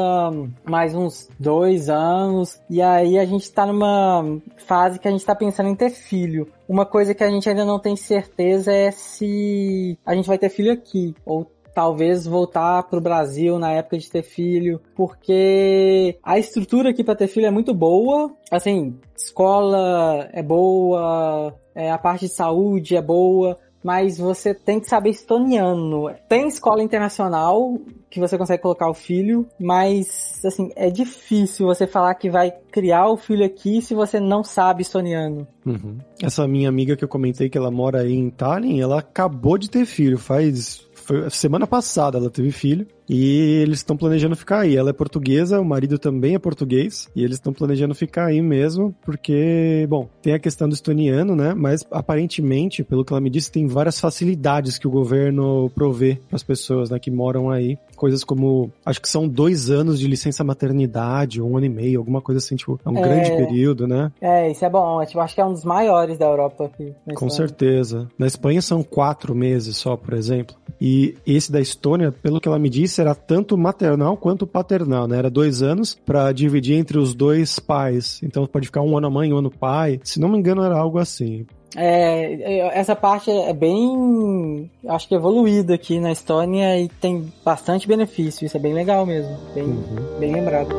mais 0.65 0.93
uns 0.93 1.29
dois 1.39 1.89
anos. 1.89 2.59
E 2.69 2.81
aí 2.81 3.17
a 3.17 3.25
gente 3.25 3.49
tá 3.49 3.65
numa 3.65 4.41
fase 4.57 4.99
que 4.99 5.07
a 5.07 5.11
gente 5.11 5.25
tá 5.25 5.33
pensando 5.33 5.69
em 5.69 5.75
ter 5.79 5.89
filho. 5.89 6.47
Uma 6.67 6.85
coisa 6.85 7.15
que 7.15 7.23
a 7.23 7.29
gente 7.29 7.49
ainda 7.49 7.65
não 7.65 7.79
tem 7.79 7.95
certeza 7.95 8.71
é 8.71 8.91
se 8.91 9.97
a 10.05 10.13
gente 10.13 10.27
vai 10.27 10.37
ter 10.37 10.49
filho 10.49 10.71
aqui 10.71 11.15
ou 11.25 11.49
talvez 11.73 12.25
voltar 12.25 12.83
pro 12.83 12.99
Brasil 12.99 13.57
na 13.57 13.71
época 13.71 13.97
de 13.97 14.11
ter 14.11 14.21
filho, 14.21 14.81
porque 14.95 16.17
a 16.21 16.37
estrutura 16.37 16.89
aqui 16.89 17.03
para 17.03 17.15
ter 17.15 17.27
filho 17.27 17.45
é 17.45 17.51
muito 17.51 17.73
boa. 17.73 18.35
Assim, 18.51 18.99
escola 19.15 20.29
é 20.33 20.43
boa, 20.43 21.55
é, 21.73 21.89
a 21.89 21.97
parte 21.97 22.25
de 22.25 22.33
saúde 22.33 22.97
é 22.97 23.01
boa, 23.01 23.57
mas 23.83 24.17
você 24.17 24.53
tem 24.53 24.79
que 24.79 24.87
saber 24.87 25.09
estoniano. 25.09 26.09
Tem 26.27 26.47
escola 26.47 26.83
internacional 26.83 27.79
que 28.09 28.19
você 28.19 28.37
consegue 28.37 28.61
colocar 28.61 28.89
o 28.89 28.93
filho, 28.93 29.47
mas 29.59 30.41
assim, 30.43 30.71
é 30.75 30.89
difícil 30.89 31.67
você 31.67 31.85
falar 31.85 32.15
que 32.15 32.29
vai 32.29 32.51
criar 32.71 33.07
o 33.07 33.17
filho 33.17 33.45
aqui 33.45 33.81
se 33.81 33.93
você 33.93 34.19
não 34.19 34.43
sabe 34.43 34.81
estoniano. 34.81 35.47
Uhum. 35.65 35.97
Essa 36.21 36.47
minha 36.47 36.67
amiga 36.67 36.95
que 36.95 37.03
eu 37.03 37.07
comentei 37.07 37.49
que 37.49 37.57
ela 37.57 37.69
mora 37.69 38.01
aí 38.01 38.13
em 38.13 38.29
Tallinn, 38.29 38.79
ela 38.79 38.99
acabou 38.99 39.57
de 39.57 39.69
ter 39.69 39.85
filho, 39.85 40.17
faz 40.17 40.88
foi 41.09 41.27
semana 41.31 41.65
passada 41.65 42.19
ela 42.19 42.29
teve 42.29 42.51
filho 42.51 42.85
e 43.09 43.63
eles 43.63 43.79
estão 43.79 43.97
planejando 43.97 44.35
ficar 44.35 44.59
aí. 44.59 44.77
Ela 44.77 44.91
é 44.91 44.93
portuguesa, 44.93 45.59
o 45.59 45.65
marido 45.65 45.97
também 45.97 46.35
é 46.35 46.39
português 46.39 47.09
e 47.15 47.23
eles 47.23 47.37
estão 47.37 47.51
planejando 47.51 47.95
ficar 47.95 48.27
aí 48.27 48.39
mesmo 48.39 48.95
porque, 49.03 49.87
bom, 49.89 50.07
tem 50.21 50.33
a 50.33 50.39
questão 50.39 50.69
do 50.69 50.75
estoniano, 50.75 51.35
né? 51.35 51.55
Mas 51.55 51.83
aparentemente, 51.89 52.83
pelo 52.83 53.03
que 53.03 53.11
ela 53.11 53.19
me 53.19 53.31
disse, 53.31 53.51
tem 53.51 53.65
várias 53.65 53.99
facilidades 53.99 54.77
que 54.77 54.87
o 54.87 54.91
governo 54.91 55.71
provê 55.73 56.19
para 56.27 56.35
as 56.35 56.43
pessoas, 56.43 56.91
né, 56.91 56.99
que 56.99 57.09
moram 57.09 57.49
aí. 57.49 57.79
Coisas 57.99 58.23
como, 58.23 58.71
acho 58.85 59.01
que 59.01 59.09
são 59.09 59.27
dois 59.27 59.69
anos 59.69 59.99
de 59.99 60.07
licença 60.07 60.41
maternidade, 60.41 61.41
um 61.41 61.57
ano 61.57 61.65
e 61.65 61.69
meio, 61.69 61.99
alguma 61.99 62.21
coisa 62.21 62.39
assim, 62.39 62.55
tipo, 62.55 62.79
é 62.85 62.89
um 62.89 62.97
É. 62.97 63.01
grande 63.01 63.29
período, 63.31 63.85
né? 63.85 64.09
É, 64.21 64.49
isso 64.49 64.63
é 64.63 64.69
bom. 64.69 65.01
Eu 65.01 65.05
tipo, 65.05 65.19
acho 65.19 65.35
que 65.35 65.41
é 65.41 65.45
um 65.45 65.51
dos 65.51 65.65
maiores 65.65 66.17
da 66.17 66.25
Europa 66.25 66.63
aqui. 66.65 66.93
Com 67.13 67.29
certeza. 67.29 68.07
Na 68.17 68.25
Espanha 68.25 68.61
são 68.61 68.81
quatro 68.81 69.35
meses 69.35 69.75
só, 69.75 69.97
por 69.97 70.13
exemplo. 70.13 70.55
E 70.79 71.15
esse 71.27 71.51
da 71.51 71.59
Estônia, 71.59 72.09
pelo 72.09 72.39
que 72.39 72.47
ela 72.47 72.57
me 72.57 72.69
disse, 72.69 73.01
era 73.01 73.13
tanto 73.13 73.57
maternal 73.57 74.15
quanto 74.15 74.47
paternal, 74.47 75.05
né? 75.05 75.17
Era 75.17 75.29
dois 75.29 75.61
anos 75.61 75.97
pra 76.05 76.31
dividir 76.31 76.75
entre 76.77 76.97
os 76.97 77.13
dois 77.13 77.59
pais. 77.59 78.21
Então 78.23 78.45
pode 78.47 78.67
ficar 78.67 78.81
um 78.81 78.97
ano 78.97 79.07
a 79.07 79.11
mãe, 79.11 79.33
um 79.33 79.37
ano 79.39 79.51
pai. 79.51 79.99
Se 80.05 80.21
não 80.21 80.29
me 80.29 80.37
engano, 80.37 80.63
era 80.63 80.77
algo 80.79 80.97
assim. 80.99 81.45
É, 81.75 82.33
é, 82.33 82.79
essa 82.79 82.95
parte 82.95 83.29
é 83.29 83.53
bem, 83.53 84.69
acho 84.87 85.07
que 85.07 85.13
evoluída 85.15 85.75
aqui 85.75 85.99
na 85.99 86.11
Estônia 86.11 86.79
e 86.79 86.87
tem 86.89 87.31
bastante 87.45 87.87
benefício. 87.87 88.45
Isso 88.45 88.57
é 88.57 88.59
bem 88.59 88.73
legal 88.73 89.05
mesmo. 89.05 89.37
Bem, 89.53 89.65
Uhum. 89.65 90.19
bem 90.19 90.33
lembrado. 90.33 90.69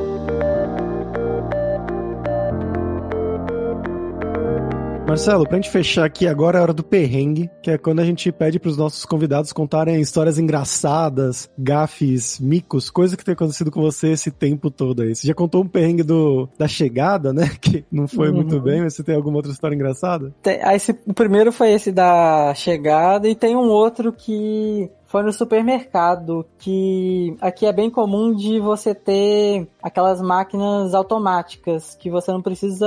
Marcelo, 5.11 5.45
pra 5.45 5.57
gente 5.57 5.71
fechar 5.71 6.05
aqui 6.05 6.29
agora 6.29 6.59
é 6.59 6.61
a 6.61 6.63
hora 6.63 6.73
do 6.73 6.85
perrengue, 6.85 7.51
que 7.61 7.73
é 7.73 7.77
quando 7.77 7.99
a 7.99 8.05
gente 8.05 8.31
pede 8.31 8.61
pros 8.61 8.77
nossos 8.77 9.05
convidados 9.05 9.53
contarem 9.53 10.01
histórias 10.01 10.39
engraçadas, 10.39 11.51
gafes, 11.59 12.39
micos, 12.39 12.89
coisa 12.91 13.17
que 13.17 13.25
tem 13.25 13.33
acontecido 13.33 13.73
com 13.73 13.81
você 13.83 14.13
esse 14.13 14.31
tempo 14.31 14.71
todo 14.71 15.03
aí. 15.03 15.13
Você 15.13 15.27
já 15.27 15.35
contou 15.35 15.65
um 15.65 15.69
perrengue 15.69 16.05
do, 16.05 16.49
da 16.57 16.69
chegada, 16.69 17.33
né? 17.33 17.51
Que 17.61 17.85
não 17.91 18.07
foi 18.07 18.29
Uhum. 18.29 18.37
muito 18.37 18.61
bem, 18.61 18.83
mas 18.83 18.95
você 18.95 19.03
tem 19.03 19.17
alguma 19.17 19.37
outra 19.39 19.51
história 19.51 19.75
engraçada? 19.75 20.33
Tem- 20.43 20.61
esse- 20.75 20.97
o 21.05 21.13
primeiro 21.13 21.51
foi 21.51 21.73
esse 21.73 21.91
da 21.91 22.55
chegada 22.55 23.29
e 23.29 23.35
tem 23.35 23.57
um 23.57 23.69
outro 23.69 24.13
que 24.13 24.89
foi 25.11 25.25
no 25.25 25.33
supermercado, 25.33 26.47
que 26.57 27.37
aqui 27.41 27.67
é 27.67 27.73
bem 27.73 27.91
comum 27.91 28.33
de 28.33 28.61
você 28.61 28.95
ter 28.95 29.67
aquelas 29.83 30.23
máquinas 30.23 30.95
automáticas 30.95 31.97
que 31.97 32.09
você 32.09 32.31
não 32.31 32.41
precisa 32.41 32.87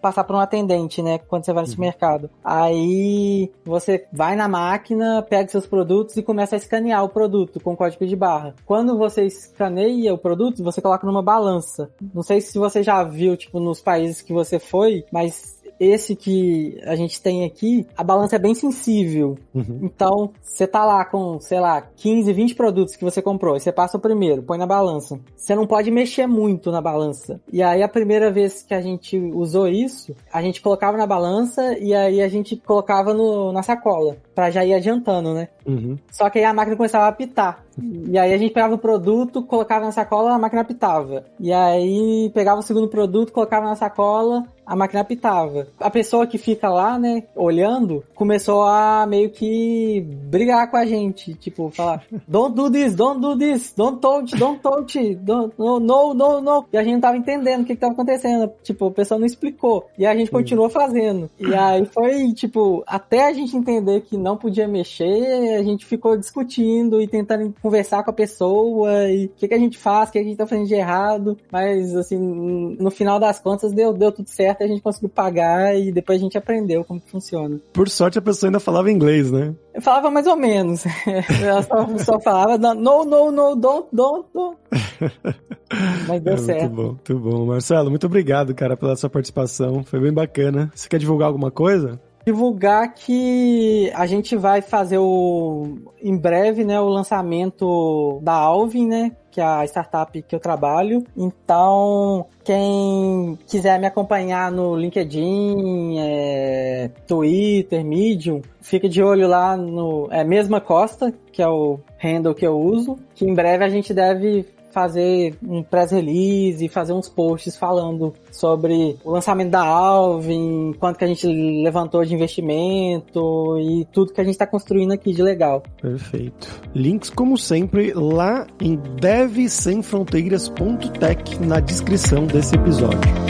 passar 0.00 0.22
por 0.22 0.36
um 0.36 0.38
atendente, 0.38 1.02
né, 1.02 1.18
quando 1.18 1.44
você 1.44 1.52
vai 1.52 1.64
no 1.64 1.68
supermercado. 1.68 2.30
Aí 2.44 3.50
você 3.64 4.06
vai 4.12 4.36
na 4.36 4.46
máquina, 4.46 5.26
pega 5.28 5.48
seus 5.48 5.66
produtos 5.66 6.16
e 6.16 6.22
começa 6.22 6.54
a 6.54 6.58
escanear 6.58 7.02
o 7.02 7.08
produto 7.08 7.58
com 7.58 7.76
código 7.76 8.06
de 8.06 8.14
barra. 8.14 8.54
Quando 8.64 8.96
você 8.96 9.24
escaneia 9.24 10.14
o 10.14 10.18
produto, 10.18 10.62
você 10.62 10.80
coloca 10.80 11.04
numa 11.04 11.22
balança. 11.22 11.90
Não 12.14 12.22
sei 12.22 12.40
se 12.40 12.56
você 12.60 12.80
já 12.80 13.02
viu, 13.02 13.36
tipo, 13.36 13.58
nos 13.58 13.80
países 13.80 14.22
que 14.22 14.32
você 14.32 14.60
foi, 14.60 15.04
mas 15.10 15.53
esse 15.78 16.14
que 16.14 16.80
a 16.84 16.94
gente 16.94 17.20
tem 17.20 17.44
aqui, 17.44 17.86
a 17.96 18.04
balança 18.04 18.36
é 18.36 18.38
bem 18.38 18.54
sensível. 18.54 19.36
Uhum. 19.54 19.80
Então, 19.82 20.30
você 20.42 20.66
tá 20.66 20.84
lá 20.84 21.04
com, 21.04 21.38
sei 21.40 21.60
lá, 21.60 21.82
15, 21.96 22.32
20 22.32 22.54
produtos 22.54 22.96
que 22.96 23.04
você 23.04 23.20
comprou. 23.20 23.54
Aí 23.54 23.60
você 23.60 23.72
passa 23.72 23.96
o 23.96 24.00
primeiro, 24.00 24.42
põe 24.42 24.58
na 24.58 24.66
balança. 24.66 25.18
Você 25.36 25.54
não 25.54 25.66
pode 25.66 25.90
mexer 25.90 26.26
muito 26.26 26.70
na 26.70 26.80
balança. 26.80 27.40
E 27.52 27.62
aí, 27.62 27.82
a 27.82 27.88
primeira 27.88 28.30
vez 28.30 28.62
que 28.62 28.74
a 28.74 28.80
gente 28.80 29.18
usou 29.18 29.68
isso, 29.68 30.14
a 30.32 30.42
gente 30.42 30.60
colocava 30.60 30.96
na 30.96 31.06
balança 31.06 31.76
e 31.78 31.94
aí 31.94 32.20
a 32.20 32.28
gente 32.28 32.56
colocava 32.56 33.12
no, 33.12 33.52
na 33.52 33.62
sacola. 33.62 34.16
Pra 34.34 34.50
já 34.50 34.64
ir 34.64 34.74
adiantando, 34.74 35.32
né? 35.32 35.48
Uhum. 35.66 35.96
Só 36.10 36.28
que 36.28 36.38
aí 36.38 36.44
a 36.44 36.52
máquina 36.52 36.76
começava 36.76 37.06
a 37.06 37.08
apitar. 37.08 37.63
E 37.82 38.18
aí 38.18 38.32
a 38.32 38.38
gente 38.38 38.52
pegava 38.52 38.74
o 38.74 38.78
produto, 38.78 39.42
colocava 39.42 39.84
na 39.84 39.92
sacola, 39.92 40.34
a 40.34 40.38
máquina 40.38 40.62
apitava. 40.62 41.24
E 41.38 41.52
aí 41.52 42.30
pegava 42.34 42.60
o 42.60 42.62
segundo 42.62 42.88
produto, 42.88 43.32
colocava 43.32 43.66
na 43.66 43.76
sacola, 43.76 44.46
a 44.66 44.74
máquina 44.74 45.00
apitava. 45.00 45.68
A 45.78 45.90
pessoa 45.90 46.26
que 46.26 46.38
fica 46.38 46.68
lá, 46.68 46.98
né, 46.98 47.24
olhando, 47.34 48.02
começou 48.14 48.64
a 48.64 49.06
meio 49.06 49.30
que 49.30 50.00
brigar 50.24 50.70
com 50.70 50.76
a 50.76 50.86
gente. 50.86 51.34
Tipo, 51.34 51.70
falar, 51.70 52.02
don't 52.26 52.54
do 52.54 52.70
this, 52.70 52.94
don't 52.94 53.20
do 53.20 53.36
this, 53.36 53.74
don't 53.76 54.00
touch, 54.00 54.36
don't 54.36 54.60
touch, 54.60 55.14
don't, 55.16 55.52
no, 55.58 55.78
no, 55.78 56.14
no, 56.14 56.40
no. 56.40 56.64
E 56.72 56.78
a 56.78 56.82
gente 56.82 56.94
não 56.94 57.00
tava 57.00 57.16
entendendo 57.16 57.62
o 57.62 57.64
que 57.64 57.74
que 57.74 57.80
tava 57.80 57.92
acontecendo. 57.92 58.50
Tipo, 58.62 58.86
a 58.86 58.90
pessoa 58.90 59.18
não 59.18 59.26
explicou. 59.26 59.86
E 59.98 60.06
a 60.06 60.14
gente 60.14 60.30
continuou 60.30 60.68
fazendo. 60.68 61.30
E 61.38 61.54
aí 61.54 61.84
foi, 61.86 62.32
tipo, 62.32 62.82
até 62.86 63.26
a 63.26 63.32
gente 63.32 63.56
entender 63.56 64.00
que 64.02 64.16
não 64.16 64.36
podia 64.36 64.66
mexer, 64.66 65.56
a 65.58 65.62
gente 65.62 65.84
ficou 65.84 66.16
discutindo 66.16 67.00
e 67.02 67.06
tentando 67.06 67.44
conversar 67.64 68.04
com 68.04 68.10
a 68.10 68.14
pessoa 68.14 69.08
e 69.10 69.24
o 69.24 69.28
que, 69.30 69.48
que 69.48 69.54
a 69.54 69.58
gente 69.58 69.78
faz, 69.78 70.10
o 70.10 70.12
que 70.12 70.18
a 70.18 70.22
gente 70.22 70.36
tá 70.36 70.46
fazendo 70.46 70.68
de 70.68 70.74
errado. 70.74 71.38
Mas, 71.50 71.96
assim, 71.96 72.18
no 72.18 72.90
final 72.90 73.18
das 73.18 73.40
contas 73.40 73.72
deu, 73.72 73.94
deu 73.94 74.12
tudo 74.12 74.28
certo, 74.28 74.62
a 74.62 74.66
gente 74.66 74.82
conseguiu 74.82 75.08
pagar 75.08 75.74
e 75.74 75.90
depois 75.90 76.20
a 76.20 76.22
gente 76.22 76.36
aprendeu 76.36 76.84
como 76.84 77.00
que 77.00 77.10
funciona. 77.10 77.58
Por 77.72 77.88
sorte 77.88 78.18
a 78.18 78.22
pessoa 78.22 78.48
ainda 78.48 78.60
falava 78.60 78.90
inglês, 78.90 79.32
né? 79.32 79.54
Eu 79.72 79.80
falava 79.80 80.10
mais 80.10 80.26
ou 80.26 80.36
menos. 80.36 80.84
Ela 81.42 81.62
só, 81.62 81.98
só 81.98 82.20
falava, 82.20 82.58
no, 82.58 83.04
no, 83.06 83.32
no, 83.32 83.56
don't, 83.56 83.88
don't, 83.90 84.28
don't. 84.34 84.58
Mas 86.06 86.20
deu 86.20 86.34
É, 86.34 86.36
certo. 86.36 86.70
Muito 86.70 86.74
bom, 86.74 86.88
muito 86.88 87.18
bom. 87.18 87.46
Marcelo, 87.46 87.88
muito 87.88 88.06
obrigado, 88.06 88.54
cara, 88.54 88.76
pela 88.76 88.94
sua 88.94 89.08
participação. 89.08 89.82
Foi 89.84 89.98
bem 90.00 90.12
bacana. 90.12 90.70
Você 90.74 90.86
quer 90.86 90.98
divulgar 90.98 91.28
alguma 91.28 91.50
coisa? 91.50 91.98
Divulgar 92.26 92.94
que 92.94 93.90
a 93.94 94.06
gente 94.06 94.36
vai 94.36 94.62
fazer 94.62 94.98
o 94.98 95.78
em 96.02 96.16
breve, 96.16 96.64
né, 96.64 96.78
o 96.80 96.88
lançamento 96.88 98.20
da 98.22 98.34
Alvin, 98.34 98.86
né, 98.86 99.12
que 99.30 99.40
é 99.40 99.44
a 99.44 99.64
startup 99.64 100.20
que 100.22 100.34
eu 100.34 100.38
trabalho. 100.38 101.02
Então, 101.16 102.26
quem 102.44 103.38
quiser 103.46 103.80
me 103.80 103.86
acompanhar 103.86 104.52
no 104.52 104.76
LinkedIn, 104.76 105.98
é, 105.98 106.90
Twitter, 107.06 107.84
Medium, 107.84 108.42
fica 108.60 108.88
de 108.88 109.02
olho 109.02 109.26
lá 109.26 109.56
no 109.56 110.08
é 110.10 110.22
mesma 110.22 110.60
Costa, 110.60 111.12
que 111.32 111.42
é 111.42 111.48
o 111.48 111.80
handle 111.98 112.34
que 112.34 112.46
eu 112.46 112.58
uso, 112.58 112.98
que 113.14 113.24
em 113.24 113.34
breve 113.34 113.64
a 113.64 113.68
gente 113.68 113.92
deve 113.92 114.46
fazer 114.74 115.36
um 115.46 115.62
press 115.62 115.92
release, 115.92 116.68
fazer 116.68 116.92
uns 116.92 117.08
posts 117.08 117.56
falando 117.56 118.12
sobre 118.32 118.96
o 119.04 119.12
lançamento 119.12 119.50
da 119.50 119.64
Alvin, 119.64 120.74
quanto 120.80 120.98
que 120.98 121.04
a 121.04 121.06
gente 121.06 121.28
levantou 121.28 122.04
de 122.04 122.12
investimento 122.12 123.56
e 123.60 123.86
tudo 123.92 124.12
que 124.12 124.20
a 124.20 124.24
gente 124.24 124.34
está 124.34 124.46
construindo 124.46 124.92
aqui 124.92 125.12
de 125.12 125.22
legal. 125.22 125.62
Perfeito. 125.80 126.60
Links, 126.74 127.08
como 127.08 127.38
sempre, 127.38 127.92
lá 127.94 128.48
em 128.60 128.74
devsemfronteiras.tech 129.00 131.46
na 131.46 131.60
descrição 131.60 132.26
desse 132.26 132.56
episódio. 132.56 133.23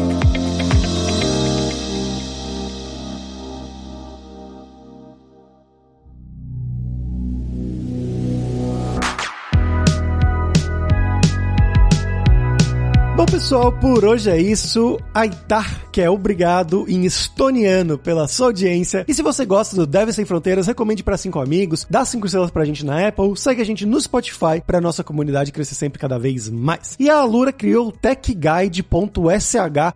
Pessoal, 13.27 13.71
por 13.71 14.05
hoje 14.05 14.29
é 14.29 14.41
isso. 14.41 14.99
Aitar, 15.15 15.84
que 15.95 16.03
é 16.03 16.11
obrigado 16.11 16.85
em 16.89 17.05
estoniano 17.05 17.97
pela 17.97 18.27
sua 18.27 18.47
audiência. 18.47 19.05
E 19.07 19.15
se 19.15 19.23
você 19.23 19.47
gosta 19.47 19.77
do 19.77 19.87
Deve 19.87 20.13
Sem 20.13 20.25
Fronteiras, 20.25 20.67
recomende 20.67 21.05
para 21.05 21.17
cinco 21.17 21.39
amigos, 21.39 21.87
dá 21.89 22.05
cinco 22.05 22.27
estrelas 22.27 22.51
pra 22.51 22.65
gente 22.65 22.85
na 22.85 23.07
Apple, 23.07 23.37
segue 23.37 23.63
a 23.63 23.65
gente 23.65 23.87
no 23.87 24.01
Spotify 24.01 24.61
pra 24.67 24.81
nossa 24.81 25.05
comunidade 25.05 25.53
crescer 25.53 25.77
sempre 25.77 26.01
cada 26.01 26.19
vez 26.19 26.49
mais. 26.51 26.97
E 26.99 27.09
a 27.09 27.19
Alura 27.19 27.53
criou 27.53 27.87
o 27.87 27.93
techguide.sh 27.93 28.83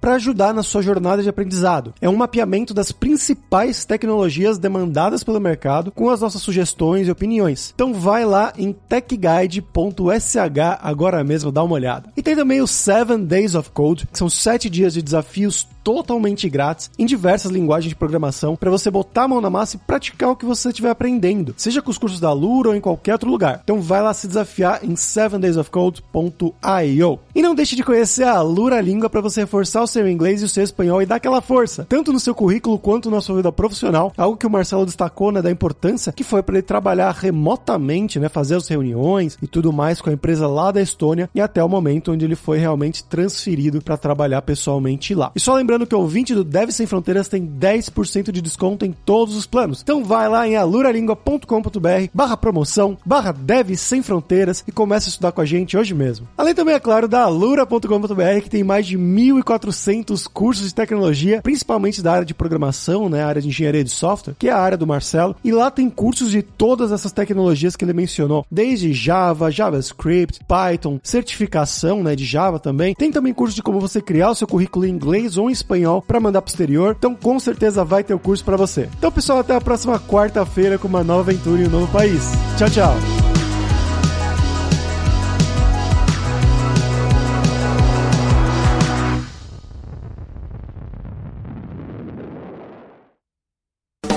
para 0.01 0.15
ajudar 0.15 0.55
na 0.55 0.63
sua 0.63 0.83
jornada 0.83 1.21
de 1.21 1.29
aprendizado. 1.29 1.93
É 2.01 2.09
um 2.09 2.15
mapeamento 2.15 2.73
das 2.73 2.93
principais 2.93 3.85
tecnologias 3.85 4.57
demandadas 4.57 5.25
pelo 5.25 5.41
mercado 5.41 5.91
com 5.91 6.11
as 6.11 6.21
nossas 6.21 6.43
sugestões 6.43 7.09
e 7.09 7.11
opiniões. 7.11 7.73
Então 7.75 7.93
vai 7.93 8.25
lá 8.25 8.53
em 8.57 8.73
techguide.sh 8.73 10.37
agora 10.81 11.25
mesmo, 11.25 11.51
dá 11.51 11.65
uma 11.65 11.75
olhada. 11.75 12.13
E 12.17 12.23
tem 12.23 12.37
também 12.37 12.61
o 12.61 12.69
7 12.69 13.19
Days 13.25 13.57
of 13.57 13.73
Code, 13.73 14.07
que 14.07 14.17
são 14.17 14.31
sete 14.31 14.71
dias 14.71 14.95
de 14.95 15.03
desafios 15.03 15.67
totalmente 15.89 16.47
grátis 16.51 16.91
em 16.99 17.07
diversas 17.07 17.51
linguagens 17.51 17.89
de 17.89 17.97
programação 17.97 18.55
para 18.55 18.71
você 18.71 18.91
botar 18.91 19.23
a 19.23 19.29
mão 19.29 19.41
na 19.41 19.49
massa 19.49 19.77
e 19.77 19.79
praticar 19.79 20.29
o 20.29 20.37
que 20.37 20.45
você 20.45 20.69
estiver 20.69 20.91
aprendendo, 20.91 21.55
seja 21.57 21.81
com 21.81 21.91
os 21.91 21.97
cursos 21.97 22.21
da 22.21 22.31
Lura 22.31 22.69
ou 22.69 22.75
em 22.75 22.81
qualquer 22.81 23.15
outro 23.15 23.31
lugar. 23.31 23.63
Então 23.65 23.81
vai 23.81 24.03
lá 24.03 24.13
se 24.13 24.29
desafiar 24.29 24.85
em 24.85 24.93
7daysofcode.io. 24.93 27.19
E 27.35 27.41
não 27.41 27.55
deixe 27.55 27.75
de 27.75 27.83
conhecer 27.83 28.25
a 28.25 28.43
Lura 28.43 28.83
Língua 28.83 29.09
para 29.09 29.23
você 29.23 29.41
reforçar 29.41 29.83
o 29.83 29.87
seu 29.87 30.07
inglês 30.07 30.43
e 30.43 30.45
o 30.45 30.49
seu 30.49 30.63
espanhol 30.63 31.01
e 31.01 31.07
dar 31.07 31.15
aquela 31.15 31.41
força, 31.41 31.87
tanto 31.89 32.13
no 32.13 32.21
seu 32.21 32.35
currículo 32.35 32.79
quanto 32.79 33.11
na 33.11 33.23
sua 33.23 33.37
vida 33.37 33.51
profissional, 33.51 34.13
algo 34.15 34.37
que 34.37 34.47
o 34.47 34.51
Marcelo 34.51 34.85
destacou, 34.85 35.33
né, 35.33 35.41
da 35.41 35.51
importância 35.51 36.13
que 36.13 36.23
foi 36.23 36.43
para 36.43 36.57
ele 36.57 36.63
trabalhar 36.63 37.13
remotamente, 37.13 38.21
né, 38.21 38.29
fazer 38.29 38.57
as 38.57 38.69
reuniões 38.69 39.39
e 39.41 39.47
tudo 39.47 39.73
mais 39.73 40.03
com 40.03 40.11
a 40.11 40.13
empresa 40.13 40.47
lá 40.47 40.71
da 40.71 40.83
Estônia 40.83 41.31
e 41.35 41.41
até 41.41 41.65
o 41.65 41.69
momento 41.69 42.13
onde 42.13 42.27
ele 42.27 42.37
foi 42.37 42.59
realmente 42.59 43.03
transferido 43.05 43.81
para 43.81 43.97
trabalhar 43.97 44.43
pessoalmente 44.43 45.15
lá. 45.15 45.33
E 45.35 45.41
só 45.41 45.55
lembrando 45.55 45.78
que 45.87 45.95
o 45.95 46.01
ouvinte 46.01 46.35
do 46.35 46.45
Deve 46.45 46.73
Sem 46.73 46.87
Fronteiras 46.87 47.29
tem 47.29 47.47
10% 47.47 48.31
de 48.31 48.43
desconto 48.43 48.85
em 48.85 48.93
todos 48.93 49.37
os 49.37 49.47
planos. 49.47 49.81
Então 49.83 50.05
vai 50.05 50.29
lá 50.29 50.47
em 50.47 50.57
aluralingua.com.br 50.57 52.09
barra 52.13 52.37
promoção, 52.37 52.97
barra 53.05 53.33
Deve 53.33 53.77
Sem 53.77 54.03
Fronteiras 54.03 54.65
e 54.67 54.73
comece 54.73 55.09
a 55.09 55.11
estudar 55.11 55.33
com 55.33 55.41
a 55.41 55.47
gente 55.47 55.77
hoje 55.77 55.95
mesmo. 55.95 56.29
Além 56.37 56.55
também, 56.55 56.75
é 56.75 56.81
claro, 56.81 57.09
da 57.09 57.23
alura.com.br 57.23 58.41
que 58.43 58.51
tem 58.51 58.65
mais 58.65 58.87
de 58.87 58.99
1.400 58.99 60.27
cursos 60.33 60.69
de 60.69 60.75
tecnologia, 60.75 61.41
principalmente 61.43 62.03
da 62.03 62.13
área 62.13 62.25
de 62.25 62.35
programação, 62.35 63.09
né, 63.09 63.23
área 63.23 63.43
de 63.43 63.49
engenharia 63.49 63.85
de 63.85 63.91
software, 63.91 64.35
que 64.39 64.49
é 64.49 64.53
a 64.53 64.59
área 64.59 64.77
do 64.77 64.87
Marcelo, 64.87 65.37
e 65.45 65.53
lá 65.53 65.71
tem 65.71 65.89
cursos 65.91 66.31
de 66.31 66.43
todas 66.43 66.93
essas 66.93 67.13
tecnologias 67.13 67.77
que 67.77 67.85
ele 67.85 67.93
mencionou, 67.93 68.47
desde 68.51 68.93
Java, 68.93 69.51
JavaScript, 69.51 70.41
Python, 70.47 71.01
certificação, 71.03 72.03
né, 72.03 72.15
de 72.15 72.25
Java 72.25 72.59
também, 72.59 72.95
tem 72.95 73.11
também 73.11 73.35
curso 73.35 73.55
de 73.55 73.63
como 73.63 73.81
você 73.81 74.01
criar 74.01 74.31
o 74.31 74.35
seu 74.35 74.47
currículo 74.47 74.87
em 74.87 74.91
inglês 74.91 75.37
ou 75.37 75.49
em 75.49 75.53
espanhol 75.69 76.01
para 76.01 76.19
mandar 76.19 76.41
pro 76.41 76.51
exterior. 76.51 76.97
Então, 76.99 77.15
com 77.15 77.39
certeza 77.39 77.85
vai 77.85 78.03
ter 78.03 78.15
o 78.15 78.19
curso 78.19 78.45
para 78.45 78.57
você. 78.57 78.89
Então, 78.99 79.13
pessoal, 79.13 79.41
até 79.41 79.55
a 79.55 79.61
próxima 79.61 80.01
quarta-feira 80.01 80.79
com 80.79 80.89
uma 80.89 81.05
nova 81.05 81.31
aventura 81.31 81.63
em 81.63 81.67
um 81.67 81.71
novo 81.71 81.93
país. 81.93 82.23
Tchau, 82.57 82.71
tchau. 82.71 82.95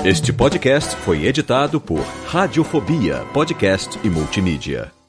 Este 0.04 0.32
podcast 0.32 0.96
foi 0.96 1.26
editado 1.26 1.80
por 1.80 2.00
Radiofobia, 2.26 3.24
podcast 3.32 4.00
e 4.02 4.10
multimídia. 4.10 5.01